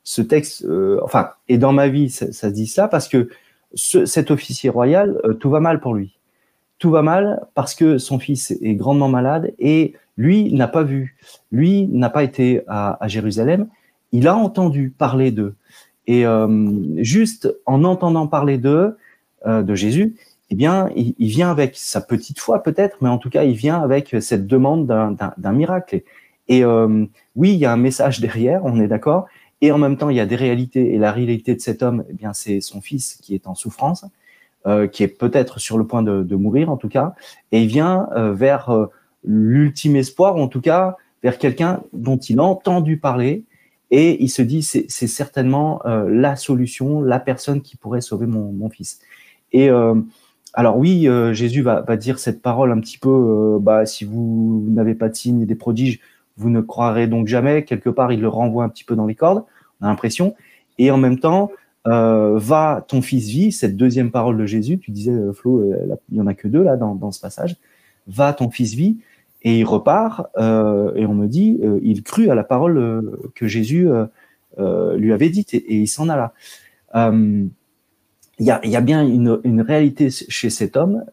ce 0.05 0.23
texte, 0.23 0.67
enfin, 1.03 1.31
et 1.49 1.57
dans 1.57 1.73
ma 1.73 1.89
vie, 1.89 2.11
ça, 2.11 2.31
se 2.33 2.47
dit 2.49 2.67
ça 2.67 2.87
parce 2.87 3.09
que 3.09 3.31
ce, 3.75 4.05
cet 4.05 4.31
officier 4.31 4.69
royal, 4.69 5.19
tout 5.41 5.49
va 5.51 5.61
mal 5.61 5.81
pour 5.81 5.95
lui. 5.95 6.19
Tout 6.79 6.91
va 6.91 7.03
mal 7.03 7.41
parce 7.55 7.75
que 7.75 7.99
son 7.99 8.19
fils 8.19 8.51
est 8.51 8.75
grandement 8.75 9.09
malade 9.09 9.53
et 9.59 9.95
lui 10.19 10.53
n'a 10.53 10.69
pas 10.69 10.83
vu, 10.83 11.17
lui 11.53 11.87
n'a 11.87 12.11
pas 12.11 12.25
été 12.25 12.63
à, 12.67 12.99
Jérusalem, 13.07 13.69
il 14.13 14.29
a 14.29 14.37
entendu 14.37 14.93
parler 14.97 15.31
d'eux. 15.31 15.55
Et 16.07 16.27
euh, 16.27 16.49
juste 16.97 17.55
en 17.67 17.85
entendant 17.85 18.27
parler 18.27 18.59
d'eux, 18.59 18.97
euh, 19.47 19.63
de 19.63 19.75
Jésus, 19.75 20.17
eh 20.51 20.55
bien, 20.55 20.91
il, 20.97 21.15
vient 21.29 21.51
avec 21.51 21.77
sa 21.77 22.01
petite 22.01 22.39
foi 22.39 22.63
peut-être, 22.63 22.97
mais 23.01 23.09
en 23.09 23.19
tout 23.19 23.31
cas, 23.31 23.45
il 23.45 23.55
vient 23.55 23.81
avec 23.81 24.17
cette 24.21 24.47
demande 24.47 24.87
d'un 24.87 25.53
miracle. 25.53 26.03
Et 26.49 26.65
euh, 26.65 27.05
oui, 27.37 27.53
il 27.53 27.59
y 27.59 27.67
a 27.67 27.73
un 27.73 27.77
message 27.77 28.21
derrière, 28.21 28.65
on 28.65 28.81
est 28.81 28.89
d'accord. 28.89 29.27
Et 29.61 29.73
en 29.73 29.79
même 29.79 29.97
temps, 29.97 30.09
il 30.09 30.17
y 30.17 30.21
a 30.21 30.27
des 30.27 30.37
réalités. 30.37 30.95
Et 30.95 30.99
la 30.99 31.13
réalité 31.13 31.55
de 31.55 31.61
cet 31.61 31.83
homme, 31.83 32.05
eh 32.09 32.15
bien, 32.15 32.33
c'est 32.33 32.61
son 32.61 32.81
fils 32.81 33.17
qui 33.17 33.35
est 33.35 33.47
en 33.47 33.55
souffrance, 33.55 34.07
qui 34.93 35.03
est 35.03 35.09
peut-être 35.09 35.59
sur 35.61 35.79
le 35.79 35.87
point 35.87 36.03
de, 36.03 36.23
de, 36.23 36.37
mourir 36.37 36.71
en 36.71 36.77
tout 36.77 36.89
cas. 36.89 37.15
Et 37.53 37.63
il 37.63 37.69
vient 37.69 38.09
vers 38.15 38.89
l'ultime 39.25 39.97
espoir, 39.97 40.37
en 40.37 40.49
tout 40.49 40.61
cas 40.61 40.97
vers 41.23 41.39
quelqu'un 41.39 41.83
dont 41.93 42.17
il 42.17 42.39
a 42.39 42.45
entendu 42.45 42.99
parler 42.99 43.45
et 43.91 44.23
il 44.23 44.29
se 44.29 44.43
dit 44.43 44.63
c'est 44.63 44.89
certainement 44.89 45.81
euh, 45.87 46.09
la 46.11 46.37
solution, 46.37 47.01
la 47.01 47.19
personne 47.19 47.63
qui 47.63 47.77
pourrait 47.77 48.03
sauver 48.03 48.27
mon, 48.27 48.69
fils. 48.69 49.01
Et 49.53 49.71
euh, 49.71 49.95
alors 50.55 50.77
oui, 50.79 51.09
euh, 51.09 51.33
Jésus 51.33 51.63
va, 51.63 51.83
dire 51.97 52.19
cette 52.19 52.43
parole 52.43 52.73
un 52.73 52.81
petit 52.81 52.99
peu, 52.99 53.59
bah, 53.61 53.87
si 53.87 54.05
vous 54.05 54.65
n'avez 54.69 54.95
pas 54.95 55.09
de 55.09 55.15
signes 55.15 55.43
et 55.43 55.47
des 55.47 55.55
prodiges, 55.55 56.01
vous 56.37 56.51
ne 56.51 56.61
croirez 56.61 57.07
donc 57.07 57.27
jamais. 57.27 57.65
Quelque 57.65 57.91
part, 57.91 58.13
il 58.13 58.21
le 58.21 58.29
renvoie 58.29 58.65
un 58.65 58.69
petit 58.69 58.85
peu 58.85 58.97
dans 58.97 59.07
les 59.07 59.15
cordes, 59.15 59.45
on 59.81 59.87
a 59.87 59.89
l'impression. 59.89 60.35
Et 60.79 60.91
en 60.91 60.99
même 60.99 61.19
temps, 61.19 61.51
va 61.85 62.85
ton 62.87 63.01
fils 63.01 63.29
vit, 63.29 63.51
cette 63.53 63.77
deuxième 63.77 64.11
parole 64.11 64.37
de 64.37 64.47
Jésus, 64.47 64.79
tu 64.79 64.91
disais 64.91 65.15
Flo, 65.33 65.73
il 66.11 66.19
y 66.19 66.21
en 66.21 66.27
a 66.27 66.35
que 66.35 66.47
deux 66.47 66.63
là 66.63 66.77
dans, 66.77 66.95
dans 66.95 67.13
ce 67.13 67.21
passage, 67.21 67.57
va 68.07 68.33
ton 68.33 68.51
fils 68.51 68.75
vit, 68.75 68.99
et 69.43 69.61
il 69.61 69.65
repart, 69.65 70.27
euh, 70.37 70.93
et 70.97 71.07
on 71.07 71.15
me 71.15 71.27
dit, 71.27 71.61
euh, 71.63 71.79
il 71.83 72.03
crut 72.03 72.29
à 72.29 72.35
la 72.35 72.45
parole 72.45 72.77
euh, 72.79 73.31
que 73.35 73.47
Jésus 73.47 73.89
lui 74.59 75.13
avait 75.13 75.29
dite, 75.29 75.55
et, 75.55 75.77
il 75.77 75.87
s'en 75.87 76.09
alla. 76.09 76.33
Il 78.39 78.47
y 78.47 78.51
a, 78.53 78.81
bien 78.81 79.05
une, 79.05 79.61
réalité 79.61 80.11
chez 80.11 80.51
cet 80.51 80.77
homme, 80.77 81.05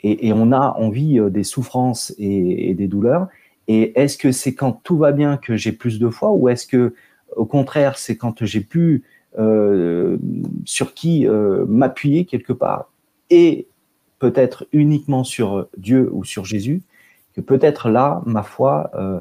et, 0.00 0.28
et, 0.28 0.32
on 0.34 0.52
a 0.52 0.76
envie 0.78 1.18
des 1.30 1.42
souffrances 1.42 2.14
et, 2.18 2.74
des 2.74 2.86
douleurs. 2.86 3.28
Et 3.66 3.98
est-ce 3.98 4.18
que 4.18 4.30
c'est 4.30 4.54
quand 4.54 4.72
tout 4.84 4.98
va 4.98 5.12
bien 5.12 5.38
que 5.38 5.56
j'ai 5.56 5.72
plus 5.72 5.98
de 5.98 6.10
foi, 6.10 6.32
ou 6.32 6.50
est-ce 6.50 6.66
que, 6.66 6.94
au 7.34 7.46
contraire, 7.46 7.96
c'est 7.96 8.16
quand 8.16 8.44
j'ai 8.44 8.60
pu 8.60 9.04
sur 10.66 10.92
qui 10.94 11.26
m'appuyer 11.66 12.26
quelque 12.26 12.52
part, 12.52 12.90
et 13.30 13.66
peut-être 14.18 14.66
uniquement 14.72 15.24
sur 15.24 15.66
Dieu 15.78 16.10
ou 16.12 16.24
sur 16.24 16.44
Jésus, 16.44 16.82
que 17.34 17.40
peut-être 17.40 17.90
là, 17.90 18.22
ma 18.26 18.42
foi, 18.42 18.90
euh, 18.94 19.20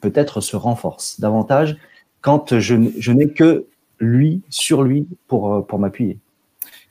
peut-être 0.00 0.40
se 0.40 0.56
renforce 0.56 1.20
davantage 1.20 1.76
quand 2.20 2.58
je, 2.58 3.12
n'ai 3.12 3.30
que 3.30 3.66
lui, 3.98 4.42
sur 4.50 4.82
lui, 4.82 5.06
euh, 5.32 5.60
pour 5.60 5.78
m'appuyer? 5.78 6.18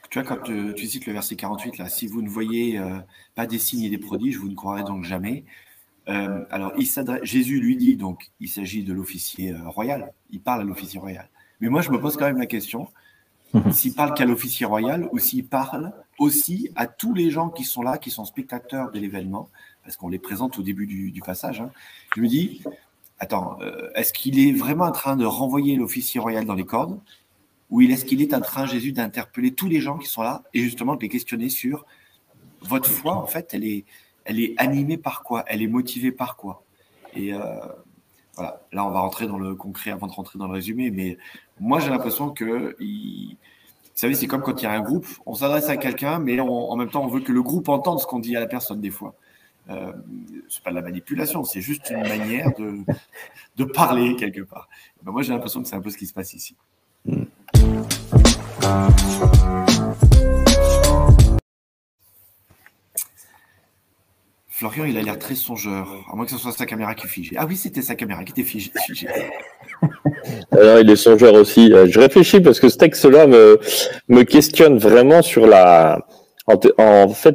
Tu 0.10 0.20
vois, 0.20 0.28
quand 0.28 0.42
tu, 0.42 0.88
cites 0.88 1.06
le 1.06 1.14
verset 1.14 1.36
48, 1.36 1.78
là, 1.78 1.88
si 1.90 2.08
vous 2.08 2.22
ne 2.22 2.30
voyez 2.30 2.80
euh, 2.80 2.98
pas 3.36 3.46
des 3.46 3.60
signes 3.60 3.84
et 3.84 3.90
des 3.90 3.98
prodiges, 3.98 4.38
vous 4.38 4.50
ne 4.50 4.56
croirez 4.56 4.84
donc 4.84 5.04
jamais. 5.04 5.44
alors, 6.08 6.72
il 6.78 6.88
Jésus 7.22 7.60
lui 7.60 7.78
dit, 7.78 7.96
donc, 7.96 8.32
il 8.40 8.50
s'agit 8.50 8.84
de 8.84 8.94
l'officier 8.94 9.54
royal. 9.68 10.12
Il 10.32 10.42
parle 10.42 10.62
à 10.62 10.64
l'officier 10.64 11.00
royal. 11.00 11.30
Mais 11.62 11.70
moi, 11.70 11.82
je 11.82 11.92
me 11.92 12.00
pose 12.00 12.18
quand 12.18 12.26
même 12.26 12.40
la 12.40 12.48
question 12.48 12.88
s'il 13.72 13.94
parle 13.94 14.14
qu'à 14.14 14.26
l'officier 14.26 14.66
royal 14.66 15.10
ou 15.12 15.20
s'il 15.20 15.46
parle 15.46 15.92
aussi 16.20 16.70
à 16.76 16.88
tous 16.88 17.14
les 17.14 17.32
gens 17.32 17.50
qui 17.50 17.64
sont 17.64 17.82
là, 17.82 17.98
qui 17.98 18.12
sont 18.12 18.26
spectateurs 18.26 18.92
de 18.92 19.00
l'événement, 19.00 19.50
parce 19.84 19.98
qu'on 19.98 20.10
les 20.10 20.20
présente 20.20 20.60
au 20.60 20.62
début 20.62 20.86
du, 20.86 21.22
passage. 21.22 21.62
Hein. 21.62 21.72
Je 22.16 22.22
me 22.22 22.28
dis, 22.28 22.62
attends, 23.20 23.58
euh, 23.62 23.90
est-ce 23.96 24.14
qu'il 24.14 24.40
est 24.40 24.52
vraiment 24.52 24.86
en 24.86 24.92
train 24.92 25.16
de 25.16 25.26
renvoyer 25.26 25.76
l'officier 25.76 26.20
royal 26.20 26.46
dans 26.46 26.54
les 26.54 26.66
cordes 26.66 27.00
Ou 27.70 27.82
est-ce 27.82 28.06
qu'il 28.06 28.22
est 28.22 28.34
en 28.34 28.42
train, 28.42 28.66
Jésus, 28.66 28.92
d'interpeller 28.92 29.54
tous 29.54 29.68
les 29.68 29.80
gens 29.80 29.98
qui 29.98 30.08
sont 30.08 30.24
là 30.24 30.44
et 30.54 30.62
justement 30.62 30.96
de 30.96 31.02
les 31.02 31.10
questionner 31.10 31.50
sur 31.50 31.86
votre 32.62 32.90
foi, 32.90 33.16
en 33.16 33.28
fait, 33.28 33.50
elle 33.54 33.64
est, 33.64 33.86
elle 34.26 34.40
est 34.40 34.56
animée 34.58 34.98
par 34.98 35.24
quoi? 35.24 35.44
Elle 35.48 35.62
est 35.62 35.68
motivée 35.68 36.12
par 36.12 36.36
quoi? 36.36 36.64
Et 37.14 37.34
euh, 37.34 37.40
voilà, 38.36 38.62
là, 38.72 38.86
on 38.86 38.90
va 38.90 39.00
rentrer 39.02 39.28
dans 39.28 39.38
le 39.38 39.56
concret 39.56 39.92
avant 39.92 40.08
de 40.08 40.12
rentrer 40.12 40.40
dans 40.40 40.48
le 40.48 40.54
résumé, 40.54 40.92
mais 40.92 41.18
moi, 41.60 41.80
j'ai 41.80 41.90
l'impression 41.90 42.32
que. 42.32 42.76
vous 42.80 43.36
savez, 43.94 44.16
c'est 44.16 44.28
comme 44.28 44.42
quand 44.42 44.62
il 44.62 44.64
y 44.64 44.68
a 44.68 44.72
un 44.72 44.82
groupe, 44.82 45.08
on 45.26 45.36
s'adresse 45.36 45.70
à 45.70 45.78
quelqu'un, 45.78 46.20
mais 46.20 46.40
en 46.40 46.76
même 46.76 46.90
temps, 46.90 47.04
on 47.04 47.08
veut 47.08 47.22
que 47.22 47.32
le 47.32 47.44
groupe 47.44 47.70
entende 47.70 48.00
ce 48.00 48.08
qu'on 48.08 48.20
dit 48.20 48.36
à 48.36 48.40
la 48.40 48.48
personne 48.48 48.82
des 48.82 48.92
fois. 48.92 49.16
Euh, 49.70 49.94
c'est 50.48 50.64
pas 50.64 50.72
de 50.72 50.76
la 50.76 50.82
manipulation, 50.82 51.44
c'est 51.44 51.62
juste 51.62 51.92
une 51.92 52.02
manière 52.02 52.52
de, 52.58 52.80
de 53.56 53.64
parler 53.66 54.16
quelque 54.16 54.42
part. 54.42 54.68
Ben 55.04 55.12
moi, 55.12 55.22
j'ai 55.22 55.32
l'impression 55.32 55.62
que 55.62 55.68
c'est 55.68 55.76
un 55.76 55.82
peu 55.82 55.92
ce 55.92 55.98
qui 55.98 56.08
se 56.08 56.14
passe 56.14 56.34
ici. 56.34 56.56
Florian, 64.60 64.84
il 64.84 64.98
a 64.98 65.02
l'air 65.02 65.18
très 65.18 65.36
songeur, 65.36 65.88
à 66.12 66.16
moins 66.18 66.26
que 66.26 66.32
ce 66.32 66.38
soit 66.38 66.52
sa 66.52 66.66
caméra 66.66 66.94
qui 66.94 67.08
fige. 67.08 67.34
Ah 67.38 67.46
oui, 67.48 67.56
c'était 67.56 67.82
sa 67.82 67.96
caméra 67.96 68.26
qui 68.26 68.34
était 68.34 68.44
figée. 68.44 68.72
Alors, 70.52 70.80
il 70.80 70.90
est 70.90 70.98
songeur 70.98 71.34
aussi. 71.34 71.72
Euh, 71.72 71.88
je 71.90 71.98
réfléchis 71.98 72.42
parce 72.42 72.60
que 72.60 72.68
ce 72.68 72.78
texte-là 72.78 73.26
me, 73.26 74.24
questionne 74.24 74.78
vraiment 74.78 75.22
sur 75.22 75.48
la, 75.48 76.06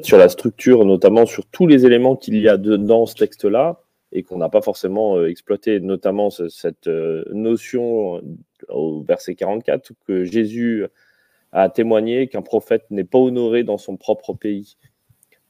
sur 0.02 0.18
la 0.18 0.28
structure, 0.28 0.84
notamment 0.84 1.24
sur 1.24 1.46
tous 1.46 1.66
les 1.66 1.86
éléments 1.86 2.14
qu'il 2.14 2.36
y 2.36 2.46
a 2.46 2.58
dans 2.58 3.06
ce 3.06 3.14
texte-là, 3.14 3.80
et 4.12 4.22
qu'on 4.22 4.36
n'a 4.36 4.50
pas 4.50 4.60
forcément 4.60 5.16
euh, 5.16 5.30
exploité, 5.30 5.80
notamment 5.80 6.28
cette 6.28 6.88
euh, 6.88 7.24
notion 7.32 8.20
au 8.68 9.02
verset 9.02 9.35
44, 9.35 9.92
que 10.06 10.25
Jésus 10.25 10.87
a 11.52 11.68
témoigné 11.68 12.28
qu'un 12.28 12.42
prophète 12.42 12.85
n'est 12.90 13.04
pas 13.04 13.18
honoré 13.18 13.62
dans 13.62 13.78
son 13.78 13.97
propre 13.97 14.35
pays. 14.35 14.76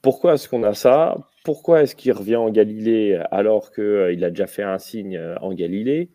Pourquoi 0.01 0.35
est-ce 0.35 0.47
qu'on 0.47 0.63
a 0.63 0.73
ça? 0.73 1.17
Pourquoi 1.43 1.81
est-ce 1.81 1.95
qu'il 1.95 2.11
revient 2.11 2.35
en 2.35 2.51
Galilée 2.51 3.19
alors 3.31 3.71
qu'il 3.71 4.23
a 4.23 4.29
déjà 4.29 4.47
fait 4.47 4.63
un 4.63 4.77
signe 4.77 5.19
en 5.41 5.53
Galilée? 5.53 6.11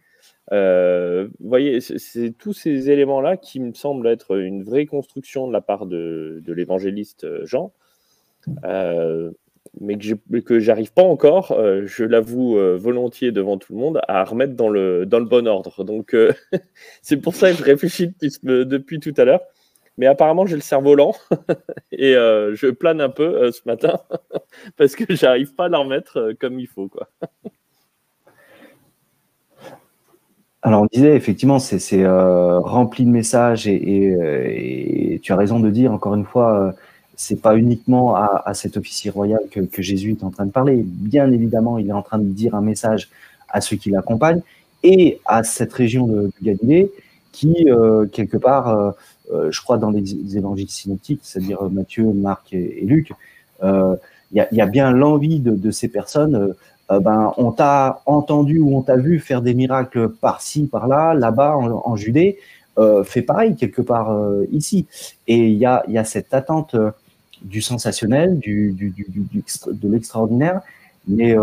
Euh, 0.53 1.29
vous 1.39 1.49
voyez, 1.49 1.81
c'est 1.81 2.33
tous 2.37 2.53
ces 2.53 2.91
éléments-là 2.91 3.37
qui 3.37 3.61
me 3.61 3.73
semblent 3.73 4.09
être 4.09 4.37
une 4.37 4.63
vraie 4.63 4.87
construction 4.87 5.47
de 5.47 5.53
la 5.53 5.61
part 5.61 5.87
de, 5.87 6.43
l'évangéliste 6.47 7.45
Jean, 7.45 7.73
euh, 8.65 9.31
mais 9.81 9.97
que 9.97 10.59
j'arrive 10.59 10.93
pas 10.93 11.03
encore, 11.03 11.55
je 11.85 12.05
l'avoue 12.05 12.59
volontiers 12.77 13.33
devant 13.33 13.59
tout 13.59 13.73
le 13.73 13.79
monde, 13.79 14.01
à 14.09 14.25
remettre 14.25 14.55
dans 14.55 14.69
le, 14.69 15.07
dans 15.07 15.19
le 15.19 15.27
bon 15.27 15.47
ordre. 15.47 15.85
Donc 15.85 16.17
c'est 17.03 17.19
pour 17.19 17.35
ça 17.35 17.53
que 17.53 17.59
je 17.59 17.65
réfléchis 17.65 18.09
depuis, 18.09 18.67
depuis 18.67 19.01
tout 19.01 19.15
à 19.17 19.25
l'heure. 19.25 19.43
Mais 19.99 20.07
apparemment, 20.07 20.47
j'ai 20.47 20.57
le 20.57 20.63
cerveau 20.63 20.95
lent 20.95 21.15
et 21.93 22.15
je 22.15 22.71
plane 22.71 23.01
un 23.01 23.11
peu 23.11 23.51
ce 23.53 23.61
matin 23.67 24.01
parce 24.77 24.97
que 24.97 25.15
j'arrive 25.15 25.55
pas 25.55 25.67
à 25.67 25.69
la 25.69 25.79
remettre 25.79 26.33
comme 26.41 26.59
il 26.59 26.67
faut. 26.67 26.89
Quoi. 26.89 27.09
Alors, 30.63 30.83
on 30.83 30.87
disait 30.93 31.17
effectivement, 31.17 31.59
c'est 31.59 32.05
euh, 32.05 32.59
rempli 32.61 33.05
de 33.05 33.11
messages 33.11 33.67
et, 33.67 34.15
euh, 34.15 35.19
tu 35.23 35.33
as 35.33 35.37
raison 35.37 35.59
de 35.59 35.71
dire, 35.71 35.93
encore 35.93 36.15
une 36.15 36.27
fois, 36.27 36.61
euh, 36.61 36.73
c'est 37.23 37.41
pas 37.41 37.57
uniquement 37.57 38.15
à, 38.15 38.43
à, 38.47 38.55
cet 38.55 38.77
officier 38.77 39.11
royal 39.11 39.41
que, 39.51 39.61
que, 39.61 39.83
Jésus 39.83 40.13
est 40.13 40.25
en 40.25 40.31
train 40.31 40.47
de 40.47 40.51
parler. 40.51 40.83
Bien 40.85 41.31
évidemment, 41.31 41.79
il 41.79 41.89
est 41.89 41.93
en 41.93 42.03
train 42.03 42.19
de 42.19 42.25
dire 42.25 42.55
un 42.55 42.61
message 42.61 43.11
à 43.49 43.61
ceux 43.61 43.77
qui 43.77 43.91
l'accompagnent 43.91 44.43
et 44.83 45.21
à 45.27 45.43
cette 45.43 45.73
région 45.73 46.07
de, 46.07 46.31
Galilée 46.43 46.91
qui, 47.33 47.69
euh, 47.69 48.07
quelque 48.07 48.37
part, 48.37 48.95
je 49.31 49.61
crois 49.61 49.79
dans 49.79 49.91
les, 49.91 50.37
évangiles 50.37 50.71
synoptiques, 50.71 51.21
c'est-à-dire 51.23 51.63
Matthieu, 51.71 52.13
Marc 52.13 52.53
et, 52.53 52.81
Luc, 52.85 53.13
il 53.63 53.97
y 54.33 54.41
a, 54.41 54.49
y, 54.53 54.61
a, 54.61 54.67
bien 54.67 54.91
l'envie 54.91 55.41
de, 55.41 55.51
de, 55.51 55.71
ces 55.71 55.89
personnes 55.89 56.55
euh, 56.91 56.99
ben, 56.99 57.33
on 57.37 57.53
t'a 57.53 58.03
entendu 58.07 58.59
ou 58.61 58.77
on 58.77 58.83
t'a 58.83 58.97
vu 58.97 59.21
faire 59.21 59.43
des 59.43 59.55
miracles 59.55 60.09
par-ci, 60.09 60.67
par-là, 60.67 61.15
là-bas, 61.15 61.57
en, 61.57 61.97
Judée, 61.97 62.39
euh, 62.79 63.05
fait 63.05 63.23
pareil 63.23 63.55
quelque 63.57 63.83
part 63.83 64.13
euh, 64.13 64.47
ici. 64.51 64.87
Et 65.29 65.49
il 65.49 65.59
y 65.59 65.67
a, 65.67 65.85
y 65.89 65.99
a, 65.99 66.05
cette 66.05 66.35
attente 66.35 66.75
du 67.43 67.61
sensationnel, 67.61 68.39
du, 68.39 68.73
du, 68.73 68.91
du, 68.91 69.45
de 69.67 69.89
l'extraordinaire, 69.89 70.61
mais, 71.09 71.35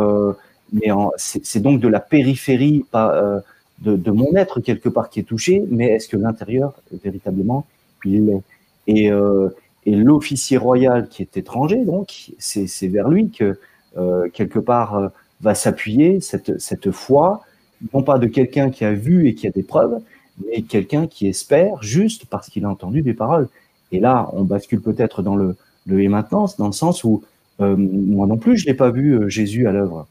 mais 0.71 0.89
c'est 1.17 1.59
donc 1.59 1.79
de 1.79 1.87
la 1.87 1.99
périphérie 1.99 2.85
pas, 2.91 3.41
de, 3.81 3.95
de, 3.95 4.11
mon 4.11 4.35
être 4.35 4.59
quelque 4.59 4.89
part 4.89 5.09
qui 5.09 5.19
est 5.19 5.23
touché, 5.23 5.63
mais 5.69 5.87
est-ce 5.87 6.07
que 6.07 6.17
l'intérieur, 6.17 6.73
véritablement, 7.03 7.65
il 8.05 8.25
l'est? 8.25 8.43
Et, 8.87 9.09
et 9.85 9.95
l'officier 9.95 10.57
royal 10.57 11.07
qui 11.09 11.21
est 11.23 11.35
étranger, 11.37 11.83
donc, 11.83 12.31
c'est 12.37 12.87
vers 12.87 13.09
lui 13.09 13.31
que, 13.31 13.59
quelque 14.33 14.59
part, 14.59 15.11
va 15.41 15.55
s'appuyer, 15.55 16.19
cette, 16.21 16.59
cette 16.59 16.91
foi, 16.91 17.41
non 17.93 18.03
pas 18.03 18.17
de 18.17 18.27
quelqu'un 18.27 18.69
qui 18.69 18.85
a 18.85 18.93
vu 18.93 19.27
et 19.27 19.35
qui 19.35 19.47
a 19.47 19.51
des 19.51 19.63
preuves, 19.63 19.99
mais 20.45 20.61
quelqu'un 20.61 21.07
qui 21.07 21.27
espère 21.27 21.81
juste 21.81 22.25
parce 22.25 22.49
qu'il 22.49 22.65
a 22.65 22.69
entendu 22.69 23.01
des 23.01 23.13
paroles. 23.13 23.47
Et 23.91 23.99
là, 23.99 24.29
on 24.33 24.43
bascule 24.43 24.81
peut-être 24.81 25.21
dans 25.21 25.35
le, 25.35 25.55
le 25.87 26.01
et 26.01 26.07
maintenant, 26.07 26.45
dans 26.57 26.67
le 26.67 26.73
sens 26.73 27.03
où 27.03 27.23
euh, 27.59 27.75
moi 27.77 28.27
non 28.27 28.37
plus, 28.37 28.57
je 28.57 28.67
n'ai 28.67 28.73
pas 28.73 28.91
vu 28.91 29.13
euh, 29.13 29.29
Jésus 29.29 29.67
à 29.67 29.71
l'œuvre, 29.71 30.07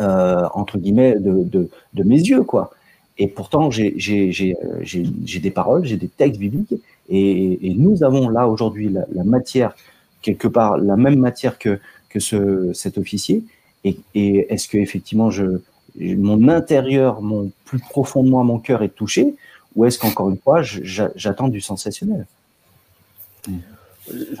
euh, 0.00 0.42
entre 0.54 0.78
guillemets, 0.78 1.14
de, 1.18 1.44
de, 1.44 1.70
de, 1.94 2.02
mes 2.02 2.16
yeux, 2.16 2.42
quoi. 2.42 2.72
Et 3.18 3.28
pourtant, 3.28 3.70
j'ai 3.70 3.90
des 3.92 5.50
paroles, 5.50 5.84
j'ai 5.84 5.96
des 5.96 6.08
textes 6.08 6.40
bibliques, 6.40 6.74
et, 7.08 7.74
nous 7.76 8.02
avons 8.02 8.28
là 8.28 8.48
aujourd'hui 8.48 8.90
la, 8.90 9.24
matière, 9.24 9.74
quelque 10.22 10.48
part, 10.48 10.78
la 10.78 10.96
même 10.96 11.18
matière 11.18 11.58
que, 11.58 11.80
que 12.10 12.20
ce, 12.20 12.72
cet 12.74 12.98
officier, 12.98 13.44
et, 13.84 13.96
est-ce 14.14 14.68
que 14.68 14.78
effectivement 14.78 15.30
je, 15.30 15.60
mon 15.98 16.48
intérieur, 16.48 17.22
mon 17.22 17.50
plus 17.64 17.80
profond 17.80 18.22
de 18.22 18.28
moi, 18.28 18.44
mon 18.44 18.58
cœur 18.58 18.82
est 18.82 18.94
touché, 18.94 19.34
ou 19.74 19.84
est-ce 19.84 19.98
qu'encore 19.98 20.30
une 20.30 20.38
fois, 20.38 20.62
j'attends 20.62 21.48
du 21.48 21.60
sensationnel? 21.60 22.26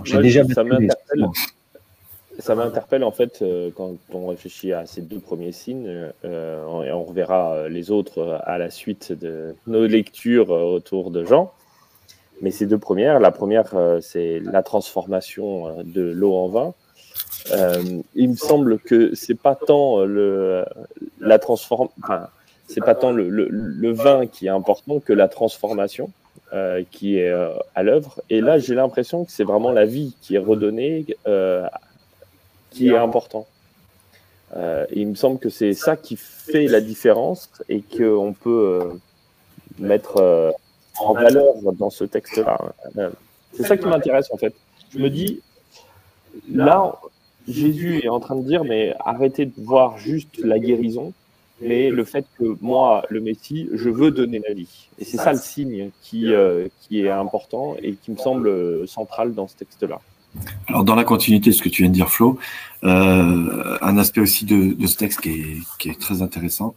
J'ai 0.04 0.18
déjà 0.18 0.44
ça 0.44 0.64
m'interpelle. 0.64 1.26
ça 2.38 2.54
m'interpelle 2.54 3.04
en 3.04 3.10
fait 3.10 3.40
euh, 3.42 3.70
quand 3.74 3.94
on 4.12 4.28
réfléchit 4.28 4.72
à 4.72 4.86
ces 4.86 5.00
deux 5.00 5.20
premiers 5.20 5.52
signes, 5.52 6.10
euh, 6.24 6.82
et 6.82 6.92
on 6.92 7.04
reverra 7.04 7.68
les 7.68 7.90
autres 7.90 8.40
à 8.44 8.58
la 8.58 8.70
suite 8.70 9.12
de 9.12 9.54
nos 9.66 9.86
lectures 9.86 10.50
autour 10.50 11.10
de 11.10 11.24
Jean. 11.24 11.52
Mais 12.40 12.52
ces 12.52 12.66
deux 12.66 12.78
premières, 12.78 13.18
la 13.18 13.32
première, 13.32 13.74
c'est 14.00 14.38
la 14.40 14.62
transformation 14.62 15.82
de 15.82 16.02
l'eau 16.02 16.34
en 16.34 16.48
vin. 16.48 16.74
il 18.14 18.28
me 18.28 18.36
semble 18.36 18.78
que 18.78 19.12
c'est 19.14 19.34
pas 19.34 19.56
tant 19.56 20.04
le 20.04 20.64
la 21.20 21.38
transform... 21.38 21.88
c'est 22.68 22.80
pas 22.84 22.94
tant 22.94 23.10
le, 23.10 23.28
le, 23.28 23.92
vin 23.92 24.26
qui 24.26 24.46
est 24.46 24.50
important 24.50 25.00
que 25.00 25.12
la 25.12 25.28
transformation. 25.28 26.10
Euh, 26.54 26.82
qui 26.90 27.18
est 27.18 27.28
euh, 27.28 27.52
à 27.74 27.82
l'œuvre. 27.82 28.22
Et 28.30 28.40
là, 28.40 28.58
j'ai 28.58 28.74
l'impression 28.74 29.26
que 29.26 29.30
c'est 29.30 29.44
vraiment 29.44 29.70
la 29.70 29.84
vie 29.84 30.16
qui 30.22 30.34
est 30.34 30.38
redonnée, 30.38 31.04
euh, 31.26 31.68
qui 32.70 32.88
est 32.88 32.96
important. 32.96 33.46
il 34.96 35.08
me 35.08 35.14
semble 35.14 35.38
que 35.38 35.50
c'est 35.50 35.74
ça 35.74 35.94
qui 35.94 36.16
fait 36.16 36.66
la 36.66 36.80
différence 36.80 37.50
et 37.68 37.82
qu'on 37.82 38.32
peut 38.32 38.98
mettre 39.78 40.54
en 40.98 41.12
valeur 41.12 41.54
dans 41.78 41.90
ce 41.90 42.04
texte-là. 42.04 42.58
C'est 43.52 43.64
ça 43.64 43.76
qui 43.76 43.86
m'intéresse 43.86 44.28
en 44.32 44.38
fait. 44.38 44.54
Je 44.90 45.00
me 45.00 45.10
dis, 45.10 45.42
là, 46.50 46.98
Jésus 47.46 48.00
est 48.02 48.08
en 48.08 48.20
train 48.20 48.36
de 48.36 48.46
dire, 48.46 48.64
mais 48.64 48.94
arrêtez 49.00 49.44
de 49.44 49.52
voir 49.58 49.98
juste 49.98 50.38
la 50.38 50.58
guérison, 50.58 51.12
mais 51.60 51.90
le 51.90 52.04
fait 52.04 52.26
que 52.38 52.56
moi, 52.60 53.04
le 53.10 53.20
Messie, 53.20 53.68
je 53.72 53.90
veux 53.90 54.10
donner 54.10 54.40
la 54.46 54.54
vie. 54.54 54.88
Et 54.98 55.04
c'est 55.04 55.16
ça 55.16 55.32
le 55.32 55.38
signe 55.38 55.90
qui, 56.02 56.32
euh, 56.32 56.68
qui 56.80 57.00
est 57.00 57.10
important 57.10 57.76
et 57.82 57.94
qui 57.94 58.10
me 58.10 58.16
semble 58.16 58.86
central 58.86 59.34
dans 59.34 59.48
ce 59.48 59.56
texte-là. 59.56 60.00
Alors, 60.66 60.84
dans 60.84 60.94
la 60.94 61.04
continuité 61.04 61.50
de 61.50 61.54
ce 61.54 61.62
que 61.62 61.68
tu 61.68 61.82
viens 61.82 61.90
de 61.90 61.94
dire, 61.94 62.10
Flo, 62.10 62.38
euh, 62.84 63.78
un 63.80 63.98
aspect 63.98 64.20
aussi 64.20 64.44
de, 64.44 64.74
de 64.74 64.86
ce 64.86 64.96
texte 64.96 65.20
qui 65.20 65.30
est, 65.30 65.56
qui 65.78 65.88
est, 65.88 65.98
très 65.98 66.22
intéressant, 66.22 66.74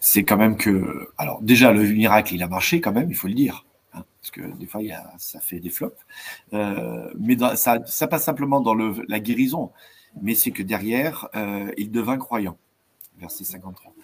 c'est 0.00 0.24
quand 0.24 0.36
même 0.36 0.56
que, 0.56 1.08
alors 1.18 1.40
déjà, 1.42 1.72
le 1.72 1.82
miracle, 1.84 2.34
il 2.34 2.42
a 2.42 2.48
marché 2.48 2.80
quand 2.80 2.92
même, 2.92 3.08
il 3.08 3.14
faut 3.14 3.28
le 3.28 3.34
dire, 3.34 3.64
hein, 3.94 4.02
parce 4.20 4.30
que 4.32 4.40
des 4.58 4.66
fois, 4.66 4.82
il 4.82 4.88
y 4.88 4.92
a, 4.92 5.12
ça 5.18 5.40
fait 5.40 5.60
des 5.60 5.70
flops, 5.70 5.96
euh, 6.54 7.08
mais 7.18 7.36
dans, 7.36 7.54
ça, 7.56 7.78
ça 7.86 8.08
passe 8.08 8.24
simplement 8.24 8.60
dans 8.60 8.74
le, 8.74 8.94
la 9.08 9.20
guérison, 9.20 9.70
mais 10.20 10.34
c'est 10.34 10.50
que 10.50 10.62
derrière, 10.62 11.28
euh, 11.36 11.70
il 11.78 11.90
devint 11.90 12.18
croyant 12.18 12.56
verset 13.22 13.44
53. 13.44 13.94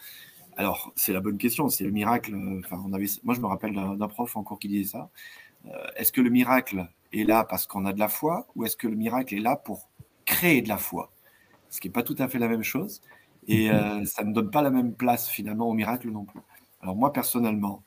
Alors, 0.57 0.93
c'est 0.97 1.13
la 1.13 1.21
bonne 1.21 1.39
question, 1.39 1.69
c'est 1.69 1.85
le 1.85 1.91
miracle. 1.91 2.35
Euh, 2.35 2.61
enfin, 2.65 2.83
on 2.85 2.93
avait, 2.93 3.07
moi, 3.23 3.35
je 3.35 3.41
me 3.41 3.47
rappelle 3.47 3.75
d'un 3.75 4.09
prof 4.09 4.37
encore 4.37 4.59
qui 4.59 4.69
disait 4.69 4.91
ça. 4.91 5.11
Euh, 5.67 5.87
est-ce 5.97 6.11
que 6.11 6.21
le 6.21 6.31
miracle 6.31 6.89
est 7.13 7.25
là 7.25 7.45
parce 7.45 7.67
qu'on 7.67 7.85
a 7.85 7.93
de 7.93 7.99
la 8.01 8.09
foi 8.09 8.47
ou 8.57 8.65
est-ce 8.65 8.77
que 8.77 8.89
le 8.89 8.97
miracle 8.97 9.35
est 9.35 9.41
là 9.41 9.57
pour 9.57 9.89
créer 10.25 10.63
de 10.63 10.69
la 10.69 10.79
foi? 10.79 11.13
Ce 11.71 11.81
qui 11.81 11.89
n'est 11.89 11.93
pas 11.93 12.03
tout 12.03 12.17
à 12.19 12.29
fait 12.29 12.39
la 12.39 12.49
même 12.49 12.65
chose 12.65 13.03
et 13.47 13.71
euh, 13.71 14.05
ça 14.05 14.25
ne 14.25 14.33
donne 14.33 14.51
pas 14.51 14.63
la 14.63 14.71
même 14.71 14.95
place 14.95 15.29
finalement 15.29 15.69
au 15.69 15.75
miracle 15.75 16.11
non 16.11 16.25
plus. 16.25 16.41
Alors, 16.81 16.97
moi, 16.97 17.13
personnellement, 17.13 17.83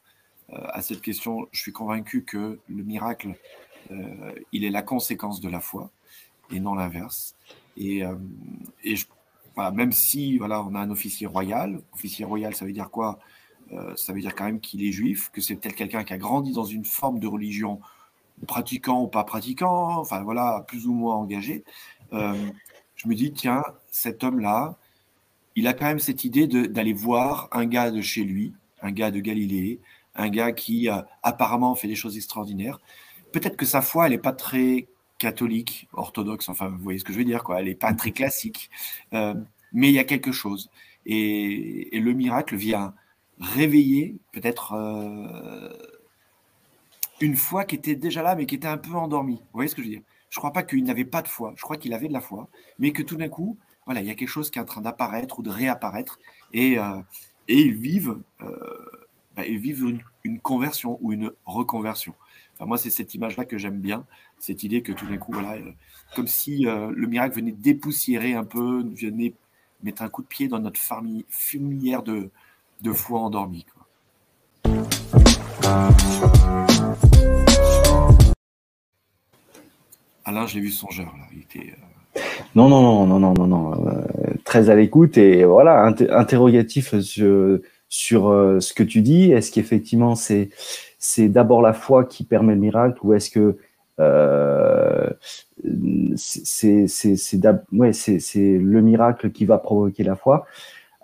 à 0.50 0.82
cette 0.82 1.02
question, 1.02 1.48
je 1.52 1.62
suis 1.62 1.72
convaincu 1.72 2.26
que 2.26 2.60
le 2.68 2.84
miracle, 2.84 3.36
il 4.52 4.66
est 4.66 4.70
la 4.70 4.82
conséquence 4.82 5.40
de 5.40 5.48
la 5.48 5.62
foi 5.62 5.92
et 6.52 6.60
non 6.60 6.76
l'inverse. 6.76 7.36
Et, 7.78 8.02
et 8.84 8.96
je 8.98 9.06
même 9.58 9.92
si 9.92 10.38
voilà, 10.38 10.64
on 10.64 10.76
a 10.76 10.80
un 10.80 10.90
officier 10.90 11.28
royal, 11.28 11.82
officier 11.94 12.26
royal, 12.26 12.56
ça 12.56 12.66
veut 12.66 12.74
dire 12.74 12.90
quoi? 12.90 13.20
Euh, 13.74 13.96
Ça 13.96 14.14
veut 14.14 14.22
dire 14.22 14.36
quand 14.36 14.46
même 14.46 14.60
qu'il 14.60 14.84
est 14.84 14.92
juif, 14.92 15.30
que 15.32 15.42
c'est 15.42 15.56
peut-être 15.56 15.76
quelqu'un 15.76 16.04
qui 16.04 16.14
a 16.14 16.18
grandi 16.18 16.52
dans 16.52 16.66
une 16.66 16.86
forme 16.86 17.20
de 17.20 17.28
religion, 17.28 17.80
pratiquant 18.48 19.04
ou 19.04 19.08
pas 19.08 19.24
pratiquant, 19.24 20.00
enfin 20.00 20.24
voilà, 20.24 20.66
plus 20.68 20.88
ou 20.88 20.94
moins 20.94 21.16
engagé. 21.16 21.64
Euh, 22.14 22.36
je 22.96 23.08
me 23.08 23.16
dis, 23.16 23.32
tiens, 23.32 23.64
cet 23.90 24.24
homme-là, 24.24 24.78
il 25.56 25.68
a 25.68 25.74
quand 25.74 25.86
même 25.86 26.00
cette 26.00 26.24
idée 26.24 26.48
d'aller 26.48 26.94
voir 26.94 27.50
un 27.52 27.66
gars 27.66 27.92
de 27.92 28.02
chez 28.02 28.24
lui, 28.24 28.54
un 28.82 28.92
gars 28.92 29.12
de 29.12 29.20
Galilée, 29.20 29.80
un 30.16 30.30
gars 30.30 30.52
qui 30.52 30.90
euh, 30.90 31.02
apparemment 31.24 31.76
fait 31.76 31.88
des 31.88 31.96
choses 31.96 32.18
extraordinaires. 32.18 32.80
Peut-être 33.32 33.58
que 33.58 33.66
sa 33.66 33.82
foi, 33.82 34.06
elle 34.06 34.14
n'est 34.14 34.18
pas 34.18 34.34
très 34.34 34.88
catholique, 35.22 35.88
orthodoxe, 35.94 36.50
enfin, 36.50 36.70
vous 36.70 36.80
voyez 36.80 36.98
ce 36.98 37.04
que 37.04 37.14
je 37.14 37.20
veux 37.20 37.24
dire, 37.24 37.44
quoi. 37.44 37.60
Elle 37.60 37.68
n'est 37.68 37.76
pas 37.76 37.94
très 37.94 38.12
classique, 38.12 38.72
euh, 39.14 39.36
mais 39.72 39.90
il 39.90 39.94
y 39.94 40.00
a 40.00 40.04
quelque 40.04 40.32
chose. 40.32 40.72
Et, 41.06 41.90
le 41.94 42.14
miracle 42.14 42.56
vient 42.56 42.96
réveiller 43.40 44.18
peut-être 44.32 44.74
euh, 44.74 45.70
une 47.22 47.36
foi 47.36 47.66
qui 47.66 47.76
était 47.76 47.96
déjà 47.96 48.24
là, 48.24 48.36
mais 48.36 48.48
qui 48.48 48.56
était 48.56 48.68
un 48.68 48.80
peu 48.80 48.94
endormie. 48.94 49.38
Vous 49.38 49.58
voyez 49.60 49.70
ce 49.70 49.76
que 49.76 49.84
je 49.84 49.88
veux 49.88 49.94
dire? 49.94 50.04
Je 50.32 50.38
ne 50.38 50.42
crois 50.42 50.54
pas 50.54 50.64
qu'il 50.64 50.84
n'avait 50.84 51.06
pas 51.06 51.22
de 51.22 51.28
foi. 51.28 51.54
Je 51.56 51.62
crois 51.62 51.78
qu'il 51.78 51.94
avait 51.94 52.08
de 52.08 52.14
la 52.14 52.22
foi, 52.22 52.50
mais 52.80 52.92
que 52.92 53.04
tout 53.04 53.16
d'un 53.16 53.30
coup, 53.30 53.58
voilà, 53.86 54.02
il 54.02 54.08
y 54.08 54.12
a 54.12 54.16
quelque 54.16 54.28
chose 54.28 54.50
qui 54.50 54.58
est 54.58 54.62
en 54.62 54.66
train 54.66 54.82
d'apparaître 54.82 55.38
ou 55.38 55.44
de 55.44 55.52
réapparaître, 55.52 56.18
et, 56.52 56.80
euh, 56.80 57.00
et 57.48 57.60
ils 57.60 57.76
vivent, 57.76 58.18
bah, 59.36 59.44
vivent 59.44 60.02
une, 60.24 60.40
conversion 60.40 60.98
ou 61.02 61.14
une 61.14 61.32
reconversion. 61.46 62.16
Moi, 62.66 62.78
c'est 62.78 62.92
cette 62.92 63.16
image-là 63.16 63.46
que 63.46 63.58
j'aime 63.58 63.80
bien 63.80 64.06
cette 64.40 64.64
idée 64.64 64.82
que 64.82 64.92
tout 64.92 65.08
d'un 65.08 65.18
coup, 65.18 65.32
voilà, 65.34 65.54
euh, 65.54 65.72
comme 66.16 66.28
si 66.28 66.68
euh, 66.68 66.92
le 66.96 67.08
miracle 67.08 67.36
venait 67.36 67.52
dépoussiérer 67.52 68.34
un 68.34 68.44
peu, 68.44 68.84
venait 69.02 69.34
mettre 69.84 70.04
un 70.04 70.10
coup 70.10 70.22
de 70.22 70.28
pied 70.28 70.48
dans 70.48 70.60
notre 70.60 70.80
fumière 71.30 72.04
de, 72.04 72.30
de 72.82 72.92
foi 72.92 73.20
endormie. 73.20 73.66
Alain, 80.24 80.46
je 80.46 80.56
l'ai 80.56 80.62
vu 80.62 80.70
songeur. 80.70 81.14
Là. 81.18 81.26
Il 81.34 81.62
euh, 81.62 82.22
Non, 82.56 82.70
non, 82.70 83.06
non, 83.06 83.20
non, 83.20 83.34
non, 83.34 83.48
non, 83.48 84.06
très 84.44 84.70
à 84.70 84.76
l'écoute 84.76 85.18
et 85.18 85.46
voilà, 85.46 85.84
interrogatif 85.84 86.94
sur 87.00 87.32
ce 87.90 88.74
que 88.74 88.84
tu 88.84 89.02
dis. 89.02 89.32
Est-ce 89.32 89.52
qu'effectivement 89.52 90.16
c'est 90.16 90.50
c'est 91.02 91.30
d'abord 91.30 91.64
la 91.64 91.74
foi 91.74 92.06
qui 92.06 92.24
permet 92.24 92.54
le 92.54 92.62
miracle 92.62 93.00
ou 93.04 93.14
est-ce 93.14 93.32
que 93.32 93.58
euh, 94.00 95.10
c'est 96.16 96.88
ouais, 97.74 97.92
le 98.34 98.82
miracle 98.82 99.32
qui 99.32 99.46
va 99.46 99.58
provoquer 99.58 100.04
la 100.04 100.16
foi. 100.16 100.46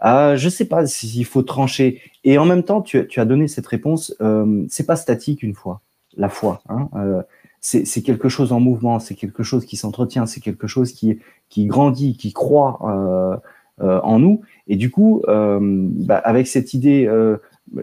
Euh, 0.05 0.37
je 0.37 0.49
sais 0.49 0.65
pas 0.65 0.85
s'il 0.85 1.25
faut 1.25 1.41
trancher. 1.41 1.99
Et 2.23 2.37
en 2.37 2.45
même 2.45 2.61
temps, 2.61 2.81
tu, 2.81 3.07
tu 3.07 3.19
as 3.19 3.25
donné 3.25 3.47
cette 3.47 3.65
réponse. 3.65 4.15
Euh, 4.21 4.65
c'est 4.69 4.85
pas 4.85 4.95
statique 4.95 5.41
une 5.41 5.55
fois, 5.55 5.81
la 6.15 6.29
foi. 6.29 6.61
Hein, 6.69 6.89
euh, 6.95 7.23
c'est 7.59 8.03
quelque 8.03 8.29
chose 8.29 8.53
en 8.53 8.59
mouvement, 8.59 8.99
c'est 8.99 9.15
quelque 9.15 9.43
chose 9.43 9.65
qui 9.65 9.77
s'entretient, 9.77 10.27
c'est 10.27 10.39
quelque 10.39 10.67
chose 10.67 10.93
qui, 10.93 11.19
qui 11.49 11.65
grandit, 11.65 12.15
qui 12.15 12.31
croit 12.31 12.79
euh, 12.83 13.35
euh 13.81 13.99
en 14.03 14.19
nous. 14.19 14.41
Et 14.67 14.75
du 14.75 14.91
coup, 14.91 15.23
bah, 15.27 16.17
avec 16.17 16.47
cette 16.47 16.73
idée 16.73 17.09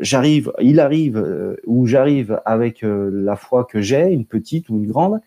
j'arrive, 0.01 0.53
il 0.61 0.81
arrive 0.81 1.17
euh, 1.17 1.57
ou 1.67 1.87
j'arrive 1.87 2.41
avec 2.45 2.83
euh, 2.83 3.11
la 3.13 3.37
foi 3.37 3.65
que 3.65 3.81
j'ai, 3.81 4.11
une 4.11 4.25
petite 4.25 4.69
ou 4.69 4.77
une 4.77 4.87
grande, 4.87 5.21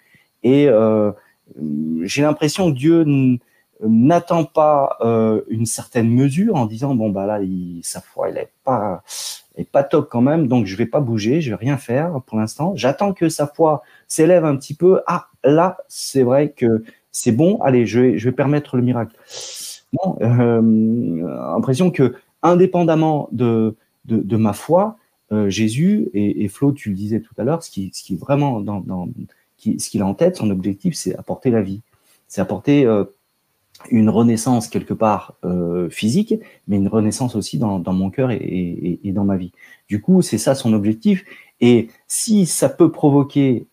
et 0.44 0.68
euh, 0.68 1.12
j'ai 2.04 2.22
l'impression 2.22 2.72
que 2.72 2.78
Dieu 2.78 3.06
n'attend 3.82 4.44
pas 4.44 4.98
une 5.50 5.66
certaine 5.66 6.10
mesure 6.10 6.56
en 6.56 6.66
disant 6.66 6.96
bon 6.96 7.10
bah 7.10 7.26
là 7.26 7.40
sa 7.84 8.02
foi 8.02 8.30
elle 8.30 8.38
est 8.38 8.52
pas 8.64 9.04
est 9.56 9.70
pas 9.70 9.84
top 9.84 10.10
quand 10.10 10.22
même 10.22 10.48
donc 10.48 10.66
je 10.66 10.76
vais 10.76 10.88
pas 10.88 11.00
bouger 11.00 11.42
je 11.42 11.52
vais 11.52 11.56
rien 11.56 11.78
faire 11.78 12.20
pour 12.26 12.38
l'instant. 12.38 12.74
J'attends 12.76 13.14
que 13.14 13.30
sa 13.30 13.48
foi 13.48 13.84
s'élève 14.08 14.46
un 14.46 14.58
petit 14.58 14.74
peu. 14.74 15.02
Ah 15.08 15.28
là 15.44 15.78
c'est 15.88 16.24
vrai 16.24 16.50
que 16.50 16.84
c'est 17.12 17.32
bon. 17.32 17.62
Allez 17.62 17.86
je 17.86 18.02
vais 18.02 18.32
permettre 18.34 18.76
le 18.76 18.84
miracle. 18.84 19.16
Non 19.94 20.18
euh, 20.22 21.56
impression 21.56 21.92
que 21.92 22.16
indépendamment 22.44 23.30
de 23.32 23.76
de, 24.08 24.38
ma 24.38 24.54
foi, 24.54 24.98
euh, 25.32 25.50
Jésus, 25.50 26.10
et, 26.14 26.48
Flo, 26.48 26.72
tu 26.72 26.90
le 26.90 26.96
disais 26.96 27.20
tout 27.20 27.34
à 27.38 27.44
l'heure, 27.44 27.64
ce 27.64 27.70
qui, 27.70 27.92
ce 27.94 28.04
qui 28.04 28.16
vraiment 28.16 28.62
dans, 28.62 29.10
ce 29.60 29.90
qu'il 29.90 30.02
a 30.02 30.06
en 30.06 30.14
tête, 30.14 30.38
son 30.38 30.50
objectif, 30.50 30.96
c'est 30.96 31.16
apporter 31.16 31.50
la 31.50 31.62
vie. 31.62 31.82
C'est 32.28 32.42
apporter 32.42 32.86
euh, 32.86 33.06
une 33.90 34.10
renaissance 34.10 34.68
quelque 34.68 34.94
part 34.94 35.36
euh, 35.44 35.90
physique, 35.90 36.36
mais 36.68 36.78
une 36.78 36.88
renaissance 36.88 37.36
aussi 37.36 37.58
dans, 37.58 37.82
mon 37.94 38.10
cœur 38.10 38.32
et, 38.32 39.00
dans 39.06 39.26
ma 39.26 39.38
vie. 39.38 39.52
Du 39.88 40.02
coup, 40.02 40.22
c'est 40.22 40.38
ça 40.38 40.56
son 40.56 40.74
objectif. 40.74 41.26
Et 41.60 41.90
si 42.08 42.46
ça 42.46 42.70
peut 42.70 42.92
provoquer 42.92 43.66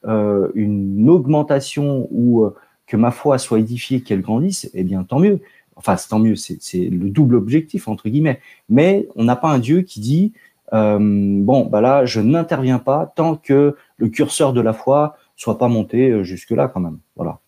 une 0.55 1.09
augmentation 1.11 2.09
ou 2.11 2.49
que 2.87 2.97
ma 2.97 3.11
foi 3.11 3.39
soit 3.39 3.59
édifiée, 3.59 4.03
qu'elle 4.03 4.21
grandisse, 4.21 4.71
eh 4.75 4.85
bien 4.85 5.05
tant 5.05 5.19
mieux. 5.19 5.41
Enfin, 5.77 5.97
c'est 5.97 6.09
tant 6.09 6.19
mieux, 6.19 6.37
c'est 6.37 6.59
le 6.75 7.11
double 7.11 7.35
objectif, 7.35 7.89
entre 7.89 8.09
guillemets. 8.09 8.41
Mais 8.69 9.09
on 9.17 9.25
n'a 9.25 9.37
pas 9.37 9.49
un 9.49 9.59
Dieu 9.59 9.83
qui 9.83 10.01
dit, 10.01 10.33
euh, 10.73 10.99
bon, 11.01 11.67
bah 11.67 11.81
là, 11.81 12.05
je 12.05 12.21
n'interviens 12.21 12.79
pas 12.79 13.13
tant 13.15 13.37
que 13.37 13.77
le 13.97 14.09
curseur 14.09 14.53
de 14.53 14.61
la 14.61 14.73
foi 14.73 15.17
soit 15.37 15.59
pas 15.59 15.69
monté 15.69 16.11
euh, 16.11 16.25
jusque-là, 16.25 16.69
quand 16.69 16.81
même. 16.81 16.99
Voilà. 17.17 17.39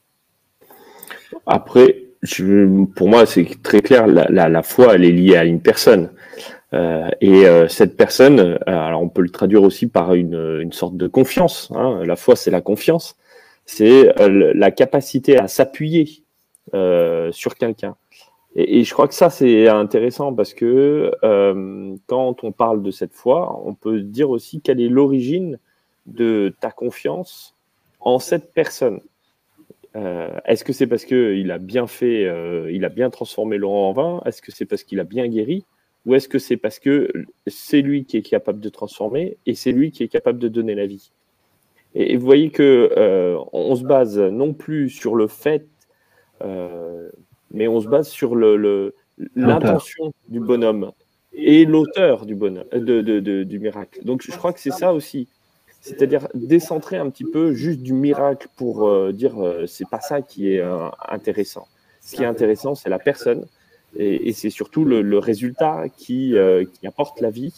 Après, 1.47 2.03
pour 2.95 3.09
moi, 3.09 3.27
c'est 3.27 3.47
très 3.63 3.81
clair, 3.81 4.07
la, 4.07 4.63
foi, 4.63 4.95
elle 4.95 5.05
est 5.05 5.13
liée 5.13 5.37
à 5.37 5.45
une 5.45 5.61
personne. 5.61 6.11
Euh, 6.73 7.09
et 7.21 7.45
cette 7.69 7.97
personne, 7.97 8.59
alors 8.67 9.01
on 9.01 9.09
peut 9.09 9.23
le 9.23 9.29
traduire 9.29 9.63
aussi 9.63 9.87
par 9.87 10.15
une, 10.15 10.73
sorte 10.73 10.97
de 10.97 11.07
confiance. 11.07 11.71
Hein. 11.75 12.01
La 12.05 12.17
foi, 12.17 12.35
c'est 12.35 12.51
la 12.51 12.61
confiance. 12.61 13.17
C'est 13.65 14.13
la 14.19 14.71
capacité 14.73 15.39
à 15.39 15.47
s'appuyer 15.47 16.25
sur 17.31 17.55
quelqu'un. 17.57 17.95
Et, 18.57 18.85
je 18.85 18.93
crois 18.93 19.07
que 19.07 19.15
ça, 19.15 19.31
c'est 19.31 19.69
intéressant 19.69 20.35
parce 20.35 20.55
que 20.55 21.13
quand 22.07 22.43
on 22.43 22.53
parle 22.53 22.83
de 22.83 22.91
cette 22.91 23.13
foi, 23.13 23.63
on 23.65 23.75
peut 23.75 24.01
dire 24.01 24.31
aussi 24.31 24.61
quelle 24.61 24.81
est 24.81 24.89
l'origine 24.89 25.59
de 26.07 26.55
ta 26.61 26.71
confiance 26.71 27.55
en 28.01 28.19
cette 28.19 28.53
personne. 28.53 29.01
Est-ce 29.95 30.65
que 30.65 30.73
c'est 30.73 30.87
parce 30.87 31.05
qu'il 31.05 31.51
a 31.51 31.59
bien 31.59 31.87
fait, 31.87 32.23
il 32.73 32.85
a 32.85 32.89
bien 32.89 33.11
transformé 33.11 33.59
Laurent 33.59 33.91
en 33.91 33.93
vin? 33.93 34.23
Est-ce 34.25 34.41
que 34.41 34.53
c'est 34.53 34.67
parce 34.67 34.85
qu'il 34.85 35.01
a 35.01 35.05
bien 35.05 35.29
guéri? 35.29 35.65
Ou 36.07 36.15
est-ce 36.15 36.29
que 36.29 36.39
c'est 36.39 36.57
parce 36.57 36.79
que 36.79 37.11
c'est 37.49 37.83
lui 37.83 38.05
qui 38.05 38.17
est 38.17 38.23
capable 38.23 38.61
de 38.61 38.69
transformer 38.69 39.37
et 39.45 39.55
c'est 39.55 39.73
lui 39.73 39.91
qui 39.91 40.05
est 40.05 40.09
capable 40.09 40.39
de 40.39 40.49
donner 40.49 40.75
la 40.75 40.87
vie? 40.87 41.11
Et, 41.97 42.17
vous 42.17 42.25
voyez 42.25 42.51
que 42.51 42.93
euh, 42.97 43.39
on 43.53 43.75
se 43.75 43.83
base 43.83 44.19
non 44.19 44.53
plus 44.53 44.89
sur 44.89 45.17
le 45.17 45.27
fait, 45.27 45.67
euh, 46.43 47.11
mais 47.57 47.67
on 47.67 47.81
se 47.81 47.89
base 47.89 48.09
sur 48.09 48.37
l'intention 49.35 50.13
du 50.29 50.41
bonhomme 50.41 50.93
et 51.33 51.65
l'auteur 51.65 52.27
du 52.27 52.35
bonhomme, 52.35 52.69
du 52.73 53.59
miracle. 53.59 54.05
Donc 54.05 54.23
je 54.23 54.31
crois 54.31 54.53
que 54.53 54.61
c'est 54.61 54.71
ça 54.71 54.93
aussi. 54.95 55.29
C'est-à-dire 55.81 56.29
décentrer 56.35 56.97
un 56.97 57.11
petit 57.11 57.25
peu 57.25 57.53
juste 57.53 57.81
du 57.81 57.93
miracle 57.93 58.49
pour 58.57 58.89
euh, 58.89 59.13
dire 59.13 59.35
c'est 59.67 59.89
pas 59.89 60.01
ça 60.01 60.21
qui 60.21 60.53
est 60.53 60.63
intéressant. 61.09 61.67
Ce 62.01 62.17
qui 62.17 62.23
est 62.23 62.27
intéressant, 62.27 62.75
c'est 62.75 62.89
la 62.89 62.99
personne, 62.99 63.47
et, 63.99 64.33
c'est 64.33 64.51
surtout 64.51 64.85
le, 64.85 65.19
résultat 65.19 65.85
qui, 65.97 66.37
euh, 66.37 66.65
qui, 66.65 66.87
apporte 66.87 67.21
la 67.21 67.31
vie, 67.31 67.53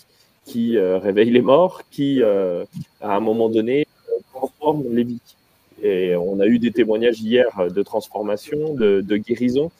qui 0.44 0.76
euh, 0.76 0.98
réveille 0.98 1.30
les 1.30 1.42
morts, 1.42 1.82
qui, 1.90 2.22
euh, 2.22 2.64
à 3.00 3.16
un 3.16 3.20
moment 3.20 3.48
donné, 3.48 3.86
transforme 4.32 4.84
les 4.90 5.04
vies. 5.04 5.20
Et 5.82 6.16
on 6.16 6.40
a 6.40 6.46
eu 6.46 6.58
des 6.58 6.72
témoignages 6.72 7.20
hier 7.20 7.46
de 7.70 7.82
transformation, 7.82 8.74
de, 8.74 9.00
de 9.00 9.16
guérison, 9.16 9.70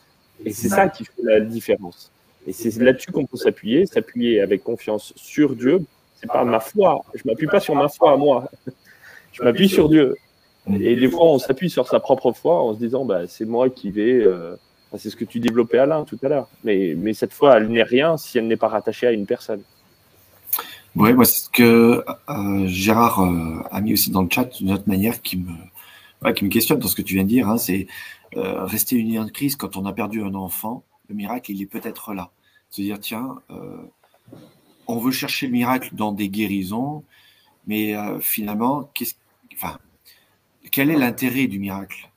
et 0.44 0.52
c'est 0.52 0.68
ça 0.68 0.88
qui 0.88 1.04
fait 1.04 1.22
la 1.22 1.40
différence. 1.40 2.10
Et 2.46 2.52
c'est 2.52 2.76
là-dessus 2.78 3.12
qu'on 3.12 3.26
peut 3.26 3.36
s'appuyer, 3.36 3.86
s'appuyer 3.86 4.40
avec 4.40 4.62
confiance 4.62 5.12
sur 5.16 5.54
Dieu. 5.54 5.82
C'est 6.14 6.30
pas 6.30 6.44
ma 6.44 6.60
foi, 6.60 7.04
je 7.14 7.22
m'appuie 7.26 7.46
pas 7.46 7.60
sur 7.60 7.74
ma 7.74 7.88
foi 7.88 8.12
à 8.12 8.16
moi, 8.16 8.50
je 9.32 9.42
m'appuie 9.42 9.68
sur 9.68 9.88
Dieu. 9.88 10.16
Et 10.80 10.96
des 10.96 11.10
fois, 11.10 11.26
on 11.26 11.38
s'appuie 11.38 11.70
sur 11.70 11.88
sa 11.88 11.98
propre 11.98 12.32
foi 12.32 12.62
en 12.62 12.74
se 12.74 12.78
disant, 12.78 13.04
bah, 13.04 13.26
c'est 13.26 13.46
moi 13.46 13.70
qui 13.70 13.90
vais 13.90 14.26
c'est 14.96 15.10
ce 15.10 15.16
que 15.16 15.24
tu 15.24 15.40
développais 15.40 15.78
Alain 15.78 16.04
tout 16.04 16.18
à 16.22 16.28
l'heure. 16.28 16.48
Mais, 16.64 16.96
cette 17.12 17.32
fois, 17.32 17.58
elle 17.58 17.68
n'est 17.68 17.82
rien 17.82 18.16
si 18.16 18.38
elle 18.38 18.46
n'est 18.46 18.56
pas 18.56 18.68
rattachée 18.68 19.06
à 19.06 19.12
une 19.12 19.26
personne. 19.26 19.60
Oui, 20.96 21.12
moi, 21.12 21.24
c'est 21.26 21.42
ce 21.42 21.50
que 21.50 22.02
euh, 22.30 22.66
Gérard 22.66 23.20
euh, 23.20 23.62
a 23.70 23.80
mis 23.80 23.92
aussi 23.92 24.10
dans 24.10 24.22
le 24.22 24.28
chat 24.30 24.44
d'une 24.44 24.72
autre 24.72 24.84
manière 24.86 25.20
qui 25.20 25.36
me, 25.36 26.32
qui 26.32 26.44
me 26.44 26.50
questionne 26.50 26.78
dans 26.78 26.88
ce 26.88 26.96
que 26.96 27.02
tu 27.02 27.14
viens 27.14 27.24
de 27.24 27.28
dire. 27.28 27.48
Hein, 27.48 27.58
c'est 27.58 27.86
euh, 28.36 28.64
rester 28.64 28.96
uni 28.96 29.18
en 29.18 29.28
crise 29.28 29.56
quand 29.56 29.76
on 29.76 29.86
a 29.86 29.92
perdu 29.92 30.22
un 30.22 30.34
enfant. 30.34 30.84
Le 31.08 31.14
miracle, 31.14 31.52
il 31.52 31.62
est 31.62 31.66
peut-être 31.66 32.14
là. 32.14 32.30
Se 32.70 32.82
dire, 32.82 33.00
tiens, 33.00 33.36
on 34.86 34.98
veut 34.98 35.10
chercher 35.10 35.46
le 35.46 35.52
miracle 35.52 35.94
dans 35.94 36.12
des 36.12 36.28
guérisons, 36.28 37.02
mais 37.66 37.94
finalement, 38.20 38.90
qu'est-ce, 38.92 39.14
enfin, 39.54 39.78
quel 40.70 40.90
est 40.90 40.98
l'intérêt 40.98 41.46
du 41.46 41.58
miracle? 41.58 42.10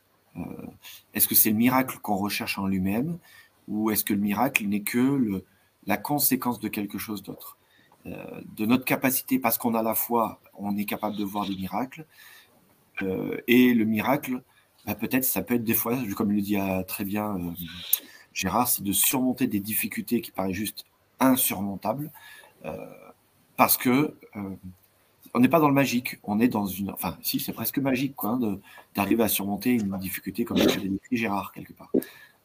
Est-ce 1.13 1.29
que 1.29 1.35
c'est 1.35 1.51
le 1.51 1.55
miracle 1.55 1.99
qu'on 2.01 2.17
recherche 2.17 2.57
en 2.57 2.67
lui-même 2.67 3.17
ou 3.69 3.91
est-ce 3.91 4.03
que 4.03 4.13
le 4.13 4.19
miracle 4.19 4.65
n'est 4.67 4.81
que 4.81 5.41
la 5.87 5.97
conséquence 5.97 6.59
de 6.59 6.67
quelque 6.67 6.97
chose 6.97 7.23
d'autre? 7.23 7.57
Euh, 8.05 8.41
De 8.57 8.65
notre 8.65 8.85
capacité, 8.85 9.39
parce 9.39 9.57
qu'on 9.57 9.75
a 9.75 9.83
la 9.83 9.95
foi, 9.95 10.41
on 10.55 10.75
est 10.77 10.85
capable 10.85 11.15
de 11.15 11.23
voir 11.23 11.47
des 11.47 11.55
miracles. 11.55 12.05
Euh, 13.01 13.37
et 13.47 13.73
le 13.73 13.85
miracle, 13.85 14.43
bah, 14.85 14.95
peut-être, 14.95 15.25
ça 15.25 15.41
peut 15.41 15.55
être 15.55 15.63
des 15.63 15.73
fois, 15.73 15.97
comme 16.15 16.31
le 16.31 16.41
dit 16.41 16.57
euh, 16.57 16.83
très 16.83 17.03
bien 17.03 17.37
Gérard, 18.33 18.67
c'est 18.67 18.83
de 18.83 18.93
surmonter 18.93 19.47
des 19.47 19.59
difficultés 19.59 20.21
qui 20.21 20.31
paraissent 20.31 20.55
juste 20.55 20.85
insurmontables. 21.19 22.11
parce 23.57 23.77
que 23.77 24.15
on 25.33 25.39
n'est 25.39 25.49
pas 25.49 25.59
dans 25.59 25.67
le 25.67 25.73
magique, 25.73 26.17
on 26.23 26.39
est 26.39 26.47
dans 26.47 26.65
une. 26.65 26.91
Enfin, 26.91 27.17
si, 27.21 27.39
c'est 27.39 27.53
presque 27.53 27.77
magique, 27.77 28.15
quoi, 28.15 28.31
hein, 28.31 28.59
d'arriver 28.95 29.23
à 29.23 29.27
surmonter 29.27 29.71
une 29.71 29.97
difficulté 29.97 30.43
comme 30.45 30.57
l'a 30.57 30.65
décrit 30.65 31.17
Gérard, 31.17 31.53
quelque 31.53 31.73
part. 31.73 31.91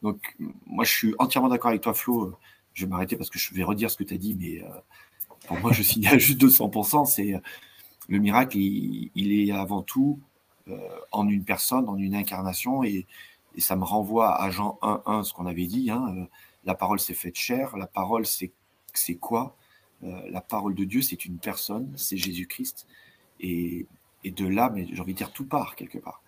Donc, 0.01 0.35
moi, 0.65 0.85
je 0.85 0.91
suis 0.91 1.15
entièrement 1.19 1.49
d'accord 1.49 1.69
avec 1.69 1.81
toi, 1.81 1.93
Flo. 1.93 2.35
Je 2.73 2.85
vais 2.85 2.89
m'arrêter 2.89 3.15
parce 3.15 3.29
que 3.29 3.39
je 3.39 3.53
vais 3.53 3.63
redire 3.63 3.89
ce 3.89 3.97
que 3.97 4.03
tu 4.03 4.13
as 4.13 4.17
dit, 4.17 4.35
mais 4.39 4.61
euh, 4.61 4.69
pour 5.47 5.59
moi, 5.59 5.73
je 5.73 5.81
signale 5.83 6.19
juste 6.19 6.39
200%. 6.39 7.05
C'est 7.05 7.33
euh, 7.33 7.39
le 8.07 8.19
miracle, 8.19 8.57
il, 8.57 9.11
est 9.15 9.51
avant 9.51 9.81
tout 9.81 10.19
euh, 10.19 10.36
en 11.11 11.27
une 11.27 11.43
personne, 11.43 11.87
en 11.89 11.97
une 11.97 12.15
incarnation, 12.15 12.83
et, 12.83 13.05
ça 13.59 13.75
me 13.75 13.83
renvoie 13.83 14.39
à 14.39 14.51
Jean 14.51 14.77
1.1, 14.83 15.23
ce 15.23 15.33
qu'on 15.33 15.47
avait 15.47 15.65
dit. 15.65 15.89
Hein, 15.89 16.27
la 16.63 16.75
parole 16.75 16.99
s'est 16.99 17.15
faite 17.15 17.35
chair. 17.35 17.75
La 17.75 17.87
parole, 17.87 18.27
c'est 18.27 18.51
quoi? 19.15 19.55
Euh, 20.03 20.21
la 20.29 20.41
parole 20.41 20.75
de 20.75 20.83
Dieu, 20.83 21.01
c'est 21.01 21.25
une 21.25 21.37
personne, 21.37 21.91
c'est 21.95 22.17
Jésus-Christ. 22.17 22.87
Et, 23.39 23.87
de 24.25 24.45
là, 24.45 24.69
mais 24.69 24.85
j'ai 24.91 24.99
envie 24.99 25.13
de 25.13 25.17
dire, 25.17 25.31
tout 25.31 25.45
part 25.45 25.77
quelque 25.77 25.97
part. 25.97 26.21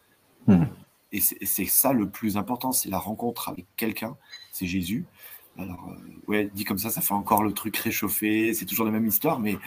Hmm. 0.47 0.65
Et 1.11 1.19
c'est 1.19 1.65
ça 1.65 1.91
le 1.91 2.09
plus 2.09 2.37
important, 2.37 2.71
c'est 2.71 2.89
la 2.89 2.97
rencontre 2.97 3.49
avec 3.49 3.65
quelqu'un, 3.75 4.15
c'est 4.53 4.67
Jésus. 4.67 5.05
Alors, 5.57 5.89
euh, 5.89 6.21
ouais, 6.27 6.49
dit 6.53 6.63
comme 6.63 6.77
ça, 6.77 6.91
ça 6.91 7.01
fait 7.01 7.13
encore 7.13 7.43
le 7.43 7.51
truc 7.51 7.75
réchauffé, 7.75 8.53
c'est 8.53 8.65
toujours 8.65 8.85
la 8.85 8.91
même 8.91 9.05
histoire, 9.05 9.39
mais 9.39 9.57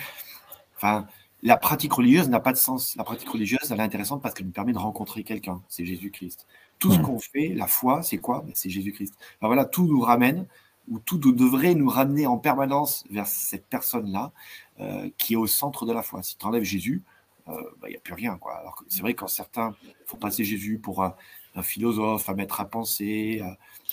enfin, 0.77 1.07
la 1.43 1.57
pratique 1.57 1.93
religieuse 1.93 2.29
n'a 2.29 2.41
pas 2.41 2.53
de 2.53 2.59
sens. 2.59 2.97
La 2.97 3.05
pratique 3.05 3.29
religieuse, 3.29 3.71
elle 3.71 3.81
est 3.81 3.83
intéressante 3.83 4.23
parce 4.23 4.35
qu'elle 4.35 4.47
nous 4.47 4.53
permet 4.53 4.73
de 4.73 4.79
rencontrer 4.79 5.25
quelqu'un, 5.25 5.61
c'est 5.69 5.85
Jésus-Christ. 5.85 6.47
Tout 6.79 6.93
ce 6.93 6.99
qu'on 6.99 7.19
fait, 7.19 7.49
la 7.49 7.67
foi, 7.67 8.03
c'est 8.03 8.19
quoi? 8.19 8.43
Ben, 8.45 8.53
C'est 8.55 8.71
Jésus-Christ. 8.71 9.15
voilà, 9.41 9.65
tout 9.65 9.87
nous 9.87 10.01
ramène 10.01 10.47
où 10.89 10.99
tout 10.99 11.19
devrait 11.19 11.75
nous 11.75 11.89
ramener 11.89 12.27
en 12.27 12.39
permanence 12.39 13.05
vers 13.11 13.27
cette 13.27 13.67
personne-là 13.67 14.33
euh, 14.81 15.09
qui 15.17 15.35
est 15.35 15.37
au 15.37 15.47
centre 15.47 15.87
de 15.87 15.93
la 15.93 16.03
foi. 16.03 16.23
Si 16.23 16.37
tu 16.37 16.45
enlèves 16.45 16.65
Jésus, 16.65 17.03
il 17.47 17.53
euh, 17.53 17.57
n'y 17.57 17.63
bah, 17.81 17.89
a 17.97 18.01
plus 18.01 18.15
rien. 18.15 18.37
Quoi. 18.37 18.55
Alors 18.55 18.83
c'est 18.89 19.01
vrai 19.01 19.15
quand 19.15 19.29
certains 19.29 19.77
font 20.07 20.17
passer 20.17 20.45
Jésus 20.45 20.79
pour 20.79 21.05
un, 21.05 21.15
philosophe, 21.63 22.29
un 22.29 22.35
maître 22.35 22.61
à 22.61 22.65
penser, 22.65 23.43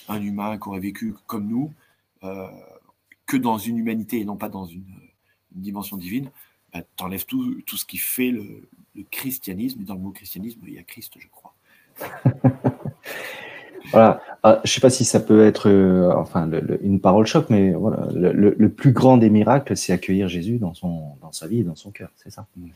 un 0.08 0.22
humain 0.22 0.58
qui 0.58 0.68
aurait 0.68 0.80
vécu 0.80 1.14
comme 1.26 1.46
nous, 1.46 1.72
euh, 2.24 2.48
que 3.26 3.36
dans 3.36 3.58
une 3.58 3.78
humanité 3.78 4.20
et 4.20 4.24
non 4.24 4.36
pas 4.36 4.48
dans 4.48 4.66
une, 4.66 4.84
dimension 5.52 5.96
divine, 5.96 6.30
bah, 6.72 6.80
tu 6.96 7.04
enlèves 7.04 7.26
tout, 7.26 7.60
tout, 7.66 7.76
ce 7.76 7.84
qui 7.84 7.98
fait 7.98 8.30
le, 8.30 8.68
le 8.94 9.02
christianisme. 9.10 9.80
Et 9.82 9.84
dans 9.84 9.94
le 9.94 10.00
mot 10.00 10.10
christianisme, 10.10 10.60
il 10.66 10.74
y 10.74 10.78
a 10.78 10.82
Christ, 10.82 11.14
je 11.18 11.28
crois. 11.28 11.54
Voilà. 13.92 14.20
Ah, 14.42 14.60
je 14.64 14.70
ne 14.70 14.74
sais 14.74 14.80
pas 14.80 14.90
si 14.90 15.04
ça 15.04 15.20
peut 15.20 15.44
être 15.44 15.68
euh, 15.68 16.12
enfin 16.16 16.48
une 16.82 17.00
parole 17.00 17.26
choc, 17.26 17.46
mais 17.50 17.72
voilà, 17.72 18.08
le, 18.14 18.68
plus 18.68 18.92
grand 18.92 19.16
des 19.16 19.30
miracles, 19.30 19.76
c'est 19.76 19.92
accueillir 19.92 20.28
Jésus 20.28 20.58
dans 20.58 20.74
son 20.74 21.02
dans 21.20 21.32
sa 21.32 21.46
vie 21.46 21.60
et 21.60 21.64
dans 21.64 21.74
son 21.74 21.90
cœur, 21.90 22.10
c'est 22.16 22.30
ça. 22.30 22.46
Mm. 22.56 22.66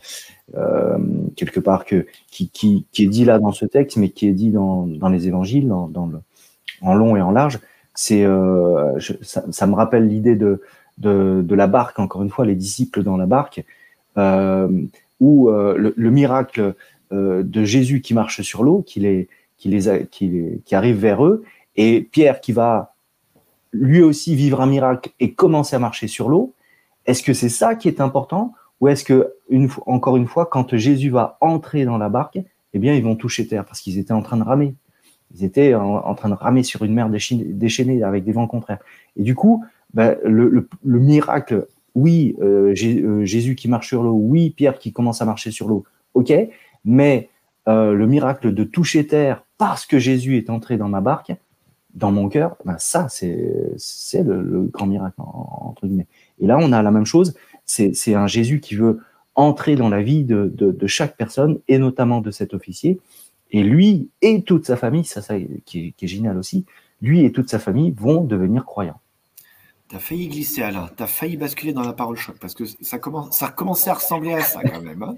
Euh, 0.57 0.98
quelque 1.37 1.61
part 1.61 1.85
que 1.85 2.07
qui, 2.30 2.50
qui, 2.50 2.87
qui, 2.92 3.04
est 3.04 3.09
dit 3.09 3.24
là 3.24 3.38
dans 3.38 3.52
ce 3.52 3.64
texte, 3.64 3.96
mais 3.96 4.11
qui 4.11 4.28
est 4.28 4.33
dit 4.33 4.50
dans, 4.50 4.87
dans 4.87 5.09
les 5.09 5.26
évangiles, 5.26 5.68
dans, 5.68 5.88
dans 5.88 6.07
le, 6.07 6.18
en 6.83 6.94
long 6.94 7.16
et 7.16 7.22
en 7.22 7.30
large, 7.30 7.61
c'est 7.94 8.24
euh, 8.24 8.98
ça, 9.22 9.44
ça, 9.50 9.66
me 9.66 9.74
rappelle 9.74 10.09
l'idée 10.09 10.37
de, 10.37 10.62
de, 10.98 11.42
de 11.46 11.54
la 11.54 11.66
barque. 11.66 11.98
Encore 11.98 12.22
une 12.22 12.30
fois, 12.30 12.44
les 12.44 12.57
disciples 12.57 13.02
dans 13.02 13.16
la 13.16 13.26
barque, 13.26 13.64
où 14.16 15.50
euh, 15.50 15.77
le, 15.77 15.94
le, 15.96 16.11
miracle 16.11 16.74
de 17.11 17.64
Jésus 17.64 18.00
qui 18.00 18.14
marche 18.14 18.42
sur 18.42 18.64
l'eau, 18.64 18.83
qui, 18.83 19.00
les 19.00 19.29
qui, 19.57 20.74
arrive 20.74 20.96
vers 20.96 21.24
eux, 21.24 21.44
et 21.77 22.03
Pierre 22.03 22.40
qui 22.40 22.53
va 22.53 22.94
lui 23.72 24.03
aussi 24.03 24.35
vivre 24.37 24.61
un 24.61 24.66
miracle 24.66 25.11
et 25.20 25.33
commencer 25.33 25.77
à 25.77 25.79
marcher 25.79 26.07
sur 26.07 26.29
l'eau. 26.29 26.55
Est-ce 27.07 27.22
que 27.22 27.33
c'est 27.33 27.48
ça 27.48 27.74
qui 27.74 27.88
est 27.88 28.00
important 28.00 28.55
ou 28.81 28.88
est-ce 28.88 29.05
que, 29.05 29.35
encore 29.87 30.16
une 30.16 30.27
fois, 30.27 30.46
quand 30.46 30.77
Jésus 30.77 31.11
va 31.11 31.38
entrer 31.40 31.85
dans 31.85 31.98
la 31.98 32.09
barque, 32.09 32.38
eh 32.72 32.79
bien, 32.79 32.94
ils 32.94 33.03
vont 33.03 33.16
toucher 33.16 33.46
terre 33.46 33.64
parce 33.64 33.81
qu'ils 33.81 33.98
étaient 33.98 34.12
en 34.12 34.22
train 34.22 34.37
de 34.37 34.42
ramer. 34.42 34.74
Ils 35.35 35.44
étaient 35.44 35.74
en, 35.74 36.14
train 36.14 36.29
de 36.29 36.35
ramer 36.35 36.62
sur 36.62 36.85
une 36.85 36.92
mer 36.92 37.09
déchaînée 37.09 38.03
avec 38.03 38.24
des 38.24 38.33
vents 38.33 38.46
contraires. 38.46 38.81
Et 39.16 39.22
du 39.22 39.35
coup, 39.35 39.64
ben, 39.92 40.16
le, 40.24 40.68
miracle, 40.85 41.66
oui, 41.94 42.37
euh, 42.40 42.74
euh, 42.83 43.24
Jésus 43.24 43.54
qui 43.54 43.68
marche 43.68 43.88
sur 43.88 44.02
l'eau, 44.02 44.14
oui, 44.14 44.50
Pierre 44.50 44.78
qui 44.78 44.92
commence 44.92 45.22
à 45.22 45.24
marcher 45.24 45.50
sur 45.50 45.68
l'eau, 45.68 45.85
ok, 46.14 46.33
mais 46.85 47.30
euh, 47.68 47.94
le 47.94 48.07
miracle 48.07 48.52
de 48.52 48.64
toucher 48.64 49.07
terre 49.07 49.44
parce 49.59 49.87
que 49.87 49.98
Jésus 49.98 50.37
est 50.37 50.50
entré 50.50 50.76
dans 50.76 50.88
ma 50.88 51.00
barque, 51.00 51.33
dans 51.94 52.11
mon 52.11 52.28
cœur, 52.28 52.57
ben 52.64 52.76
ça, 52.78 53.07
c'est 53.09 54.22
le, 54.24 54.68
grand 54.72 54.87
miracle, 54.87 55.14
entre 55.18 55.87
guillemets. 55.87 56.09
Et 56.40 56.46
là, 56.48 56.59
on 56.61 56.72
a 56.72 56.83
la 56.83 56.90
même 56.90 57.07
chose, 57.07 57.35
c'est 57.64 58.14
un 58.14 58.26
Jésus 58.26 58.59
qui 58.59 58.74
veut 58.74 58.98
entrer 59.37 59.76
dans 59.76 59.88
la 59.88 60.02
vie 60.02 60.24
de, 60.24 60.87
chaque 60.87 61.16
personne, 61.16 61.61
et 61.68 61.78
notamment 61.78 62.20
de 62.20 62.33
cet 62.33 62.52
officier. 62.52 62.98
Et 63.52 63.62
lui 63.62 64.09
et 64.22 64.42
toute 64.42 64.66
sa 64.66 64.76
famille, 64.76 65.04
ça, 65.04 65.22
ça 65.22 65.37
qui, 65.64 65.87
est, 65.87 65.92
qui 65.92 66.04
est 66.04 66.09
génial 66.09 66.37
aussi, 66.37 66.66
lui 67.00 67.24
et 67.24 67.30
toute 67.30 67.48
sa 67.48 67.61
famille 67.61 67.92
vont 67.92 68.24
devenir 68.24 68.64
croyants. 68.64 68.98
T'as 69.88 69.98
failli 69.98 70.28
glisser, 70.28 70.62
Alain. 70.62 70.88
T'as 70.96 71.06
failli 71.06 71.36
basculer 71.36 71.74
dans 71.74 71.82
la 71.82 71.92
parole 71.92 72.16
choc 72.16 72.36
parce 72.40 72.54
que 72.54 72.64
ça, 72.64 72.98
commence, 72.98 73.36
ça 73.36 73.48
commençait 73.48 73.90
à 73.90 73.94
ressembler 73.94 74.32
à 74.32 74.40
ça 74.40 74.62
quand 74.62 74.80
même. 74.80 75.02
Hein. 75.02 75.14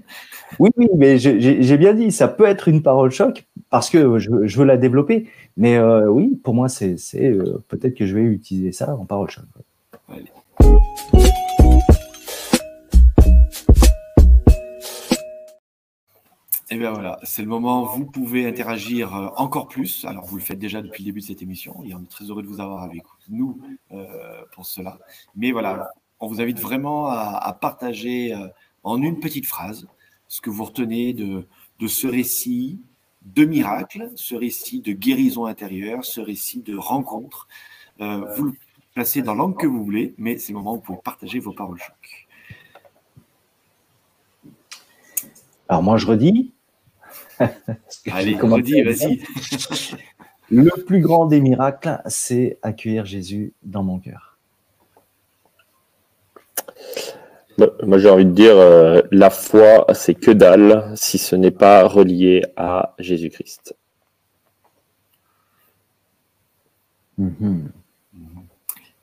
oui, 0.59 0.69
oui, 0.75 0.89
mais 0.97 1.17
j'ai 1.17 1.77
bien 1.77 1.93
dit, 1.93 2.11
ça 2.11 2.27
peut 2.27 2.45
être 2.45 2.67
une 2.67 2.83
parole 2.83 3.11
choc 3.11 3.45
parce 3.69 3.89
que 3.89 4.19
je, 4.19 4.57
veux 4.57 4.65
la 4.65 4.77
développer. 4.77 5.29
Mais 5.55 5.77
euh, 5.77 6.07
oui, 6.07 6.39
pour 6.43 6.53
moi, 6.53 6.67
c'est 6.67 6.97
euh, 7.15 7.63
peut-être 7.69 7.95
que 7.95 8.05
je 8.05 8.15
vais 8.15 8.23
utiliser 8.23 8.73
ça 8.73 8.93
en 8.93 9.05
parole 9.05 9.29
choc. 9.29 9.45
Allez. 10.09 10.31
Et 16.69 16.75
eh 16.75 16.79
bien 16.79 16.91
voilà, 16.91 17.17
c'est 17.23 17.41
le 17.41 17.47
moment. 17.47 17.85
Vous 17.85 18.05
pouvez 18.05 18.45
interagir 18.45 19.15
euh, 19.15 19.29
encore 19.37 19.69
plus. 19.69 20.03
Alors, 20.03 20.25
vous 20.25 20.35
le 20.35 20.41
faites 20.41 20.59
déjà 20.59 20.81
depuis 20.81 21.01
le 21.01 21.11
début 21.11 21.21
de 21.21 21.25
cette 21.25 21.41
émission 21.41 21.81
et 21.85 21.93
on 21.93 22.01
est 22.01 22.09
très 22.09 22.25
heureux 22.25 22.43
de 22.43 22.47
vous 22.47 22.59
avoir 22.59 22.83
avec 22.83 23.03
nous 23.29 23.61
euh, 23.93 24.41
pour 24.51 24.65
cela. 24.65 24.99
Mais 25.37 25.51
voilà, 25.53 25.89
on 26.19 26.27
vous 26.27 26.41
invite 26.41 26.59
vraiment 26.59 27.07
à, 27.07 27.57
partager 27.61 28.33
euh, 28.33 28.49
en 28.83 29.01
une 29.01 29.21
petite 29.21 29.45
phrase 29.45 29.87
ce 30.27 30.41
que 30.41 30.49
vous 30.49 30.65
retenez 30.65 31.13
de, 31.13 31.47
de 31.79 31.87
ce 31.87 32.05
récit 32.05 32.81
de 33.23 33.45
miracle, 33.45 34.11
ce 34.15 34.35
récit 34.35 34.81
de 34.81 34.91
guérison 34.91 35.45
intérieure, 35.45 36.03
ce 36.03 36.19
récit 36.19 36.63
de 36.63 36.75
rencontre. 36.75 37.47
vous 37.99 38.43
le 38.43 38.53
placez 38.93 39.21
dans 39.21 39.35
l'angle 39.35 39.55
que 39.55 39.67
vous 39.67 39.85
voulez, 39.85 40.15
mais 40.17 40.37
c'est 40.37 40.51
le 40.51 40.57
moment 40.57 40.73
où 40.73 40.75
vous 40.75 40.81
pouvez 40.81 40.99
partager 41.01 41.39
vos 41.39 41.53
paroles 41.53 41.79
choc. 41.79 42.27
Alors 45.69 45.83
moi 45.83 45.97
je 45.97 46.07
redis, 46.07 46.53
Allez, 48.11 48.35
redis, 48.35 48.81
vas-y. 48.81 49.21
Le 50.49 50.69
plus 50.85 51.01
grand 51.01 51.25
des 51.25 51.41
miracles, 51.41 51.99
c'est 52.05 52.57
accueillir 52.61 53.05
Jésus 53.05 53.53
dans 53.63 53.83
mon 53.83 53.99
cœur. 53.99 54.37
Moi, 57.83 57.97
j'ai 57.97 58.09
envie 58.09 58.25
de 58.25 58.31
dire, 58.31 58.55
euh, 58.55 59.01
la 59.11 59.29
foi, 59.29 59.85
c'est 59.93 60.13
que 60.13 60.31
dalle 60.31 60.93
si 60.95 61.17
ce 61.17 61.35
n'est 61.35 61.51
pas 61.51 61.87
relié 61.87 62.43
à 62.55 62.93
Jésus-Christ. 62.99 63.75
Mm-hmm. 67.19 67.61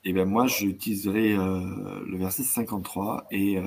Et 0.05 0.09
eh 0.09 0.13
bien 0.13 0.25
moi, 0.25 0.45
j'utiliserai 0.45 1.33
euh, 1.33 1.59
le 2.07 2.17
verset 2.17 2.43
53 2.43 3.25
et 3.31 3.57
euh, 3.57 3.63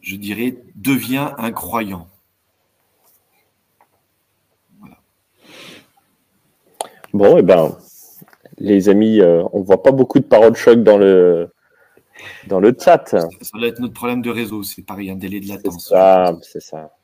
je 0.00 0.16
dirais, 0.16 0.56
deviens 0.74 1.34
un 1.38 1.52
croyant. 1.52 2.08
Bon, 7.14 7.36
et 7.36 7.40
eh 7.40 7.42
ben, 7.42 7.78
les 8.58 8.88
amis, 8.88 9.20
euh, 9.20 9.44
on 9.52 9.62
voit 9.62 9.84
pas 9.84 9.92
beaucoup 9.92 10.18
de 10.18 10.24
paroles 10.24 10.56
choc 10.56 10.82
dans 10.82 10.98
le, 10.98 11.54
dans 12.48 12.58
le 12.58 12.76
chat. 12.76 13.06
Ça, 13.06 13.28
doit 13.54 13.68
être 13.68 13.78
notre 13.78 13.94
problème 13.94 14.20
de 14.20 14.30
réseau, 14.30 14.64
c'est 14.64 14.82
pareil, 14.82 15.10
un 15.10 15.14
délai 15.14 15.38
de 15.38 15.46
latence. 15.46 15.84
C'est 15.84 15.94
ça, 15.94 16.36
c'est 16.42 16.60
ça. 16.60 16.96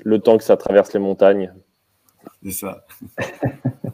Le 0.00 0.18
temps 0.18 0.38
que 0.38 0.42
ça 0.42 0.56
traverse 0.56 0.92
les 0.92 0.98
montagnes. 0.98 1.54
C'est 2.42 2.50
ça. 2.50 2.84
Et 3.20 3.22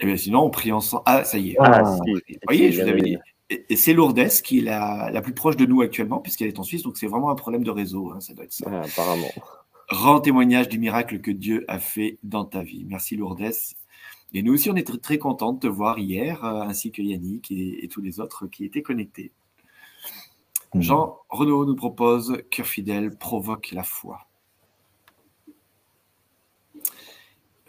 eh 0.00 0.06
bien 0.06 0.16
sinon, 0.16 0.44
on 0.44 0.50
prie 0.50 0.72
ensemble. 0.72 1.02
Ah, 1.04 1.22
ça 1.24 1.36
y 1.36 1.50
est. 1.50 1.56
Ah, 1.58 1.82
Vous 1.82 2.14
voyez, 2.46 2.72
je 2.72 2.82
vous 2.82 2.88
avais 2.88 3.02
dit. 3.02 3.18
Et 3.50 3.76
c'est 3.76 3.92
Lourdes 3.92 4.26
qui 4.42 4.60
est 4.60 4.62
la, 4.62 5.20
plus 5.22 5.34
proche 5.34 5.58
de 5.58 5.66
nous 5.66 5.82
actuellement, 5.82 6.20
puisqu'elle 6.20 6.48
est 6.48 6.58
en 6.58 6.62
Suisse, 6.62 6.82
donc 6.82 6.96
c'est 6.96 7.08
vraiment 7.08 7.30
un 7.30 7.34
problème 7.34 7.62
de 7.62 7.70
réseau, 7.70 8.10
hein, 8.10 8.20
ça 8.20 8.32
doit 8.32 8.44
être 8.44 8.54
ça. 8.54 8.70
Ah, 8.72 8.84
apparemment. 8.86 9.28
Rends 9.90 10.20
témoignage 10.20 10.68
du 10.68 10.78
miracle 10.78 11.20
que 11.20 11.32
Dieu 11.32 11.64
a 11.66 11.80
fait 11.80 12.18
dans 12.22 12.44
ta 12.44 12.62
vie. 12.62 12.84
Merci 12.88 13.16
Lourdes. 13.16 13.50
Et 14.32 14.42
nous 14.42 14.54
aussi, 14.54 14.70
on 14.70 14.76
est 14.76 14.86
très, 14.86 14.98
très 14.98 15.18
contents 15.18 15.52
de 15.52 15.58
te 15.58 15.66
voir 15.66 15.98
hier, 15.98 16.44
euh, 16.44 16.62
ainsi 16.62 16.92
que 16.92 17.02
Yannick 17.02 17.50
et, 17.50 17.88
tous 17.90 18.00
les 18.00 18.20
autres 18.20 18.46
qui 18.46 18.64
étaient 18.64 18.82
connectés. 18.82 19.32
Mmh. 20.74 20.80
Jean 20.80 21.18
Renaud 21.28 21.64
nous 21.64 21.74
propose 21.74 22.40
Cœur 22.52 22.66
fidèle 22.66 23.16
provoque 23.18 23.72
la 23.72 23.82
foi. 23.82 24.28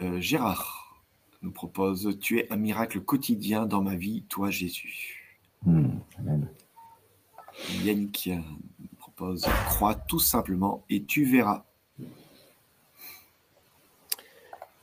Euh, 0.00 0.20
Gérard 0.20 1.02
nous 1.42 1.50
propose 1.50 2.16
Tu 2.20 2.38
es 2.38 2.52
un 2.52 2.56
miracle 2.56 3.00
quotidien 3.00 3.66
dans 3.66 3.82
ma 3.82 3.96
vie, 3.96 4.22
toi 4.28 4.50
Jésus. 4.50 5.42
Mmh. 5.66 5.88
Yannick 7.82 8.30
nous 8.78 8.96
propose 8.98 9.44
Crois 9.66 9.96
tout 9.96 10.20
simplement 10.20 10.84
et 10.88 11.02
tu 11.02 11.24
verras. 11.24 11.64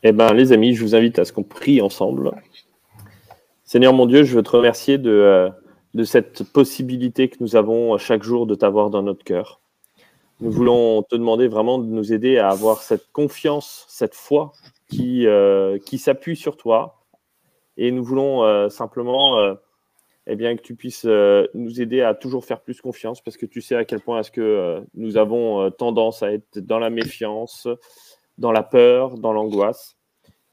Eh 0.02 0.14
bien, 0.14 0.34
les 0.34 0.54
amis, 0.54 0.76
je 0.76 0.82
vous 0.82 0.96
invite 0.96 1.20
à 1.20 1.26
ce 1.26 1.34
qu'on 1.34 1.44
prie 1.44 1.82
ensemble. 1.82 2.32
Seigneur 3.66 3.92
mon 3.92 4.06
Dieu, 4.06 4.24
je 4.24 4.34
veux 4.34 4.44
te 4.44 4.52
remercier 4.52 4.98
de, 4.98 5.12
euh, 5.12 5.50
de 5.94 6.06
cette 6.06 6.44
possibilité 6.54 7.28
que 7.28 7.36
nous 7.42 7.58
avons 7.58 7.98
chaque 7.98 8.24
jour 8.24 8.48
de 8.48 8.56
t'avoir 8.56 8.90
dans 8.92 9.04
notre 9.04 9.26
cœur. 9.26 9.60
Nous 10.40 10.52
voulons 10.52 11.04
te 11.04 11.18
demander 11.18 11.50
vraiment 11.50 11.80
de 11.80 11.86
nous 11.86 12.14
aider 12.14 12.38
à 12.38 12.48
avoir 12.48 12.82
cette 12.82 13.12
confiance, 13.12 13.86
cette 13.90 14.16
foi 14.16 14.54
qui, 14.90 15.28
euh, 15.28 15.78
s'appuie 15.98 16.38
sur 16.38 16.56
toi. 16.56 17.02
Et 17.76 17.92
nous 17.92 18.04
voulons 18.04 18.46
euh, 18.46 18.70
simplement 18.70 19.38
eh 20.28 20.36
bien, 20.38 20.56
que 20.56 20.62
tu 20.62 20.76
puisses 20.76 21.06
nous 21.54 21.82
aider 21.82 22.02
à 22.02 22.14
toujours 22.14 22.46
faire 22.46 22.62
plus 22.62 22.80
confiance 22.80 23.20
parce 23.20 23.36
que 23.36 23.46
tu 23.46 23.60
sais 23.60 23.76
à 23.76 23.84
quel 23.84 24.00
point 24.00 24.22
est-ce 24.22 24.32
que 24.32 24.82
nous 24.94 25.18
avons 25.18 25.70
tendance 25.72 26.24
à 26.24 26.32
être 26.32 26.60
dans 26.60 26.80
la 26.80 26.90
méfiance, 26.90 27.68
dans 28.40 28.52
la 28.52 28.64
peur, 28.64 29.18
dans 29.18 29.34
l'angoisse. 29.34 29.98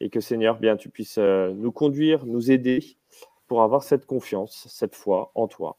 Et 0.00 0.10
que 0.10 0.20
Seigneur, 0.20 0.58
bien, 0.58 0.76
tu 0.76 0.90
puisses 0.90 1.16
euh, 1.18 1.54
nous 1.54 1.72
conduire, 1.72 2.26
nous 2.26 2.50
aider 2.50 2.98
pour 3.46 3.62
avoir 3.62 3.82
cette 3.82 4.04
confiance, 4.04 4.66
cette 4.68 4.94
foi 4.94 5.30
en 5.34 5.48
toi. 5.48 5.78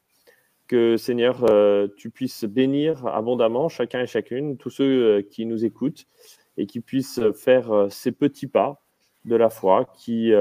Que 0.67 0.97
Seigneur, 0.97 1.45
euh, 1.49 1.87
tu 1.97 2.09
puisses 2.09 2.45
bénir 2.45 3.05
abondamment 3.05 3.69
chacun 3.69 4.01
et 4.01 4.07
chacune, 4.07 4.57
tous 4.57 4.71
ceux 4.71 4.83
euh, 4.83 5.21
qui 5.21 5.45
nous 5.45 5.65
écoutent, 5.65 6.07
et 6.57 6.65
qui 6.65 6.79
puissent 6.79 7.21
faire 7.35 7.85
ces 7.91 8.11
petits 8.11 8.47
pas 8.47 8.81
de 9.25 9.35
la 9.35 9.51
foi 9.51 9.85
qui, 9.95 10.33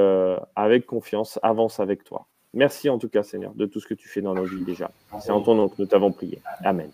avec 0.55 0.87
confiance, 0.87 1.39
avancent 1.43 1.79
avec 1.79 2.05
toi. 2.05 2.27
Merci 2.55 2.89
en 2.89 2.97
tout 2.97 3.11
cas, 3.11 3.23
Seigneur, 3.23 3.53
de 3.55 3.67
tout 3.67 3.81
ce 3.81 3.87
que 3.87 3.93
tu 3.93 4.09
fais 4.09 4.23
dans 4.23 4.33
nos 4.33 4.45
vies 4.45 4.65
déjà. 4.65 4.91
C'est 5.21 5.31
en 5.31 5.43
ton 5.43 5.55
nom 5.55 5.69
que 5.69 5.75
nous 5.79 5.85
t'avons 5.85 6.13
prié. 6.13 6.41
Amen. 6.65 6.91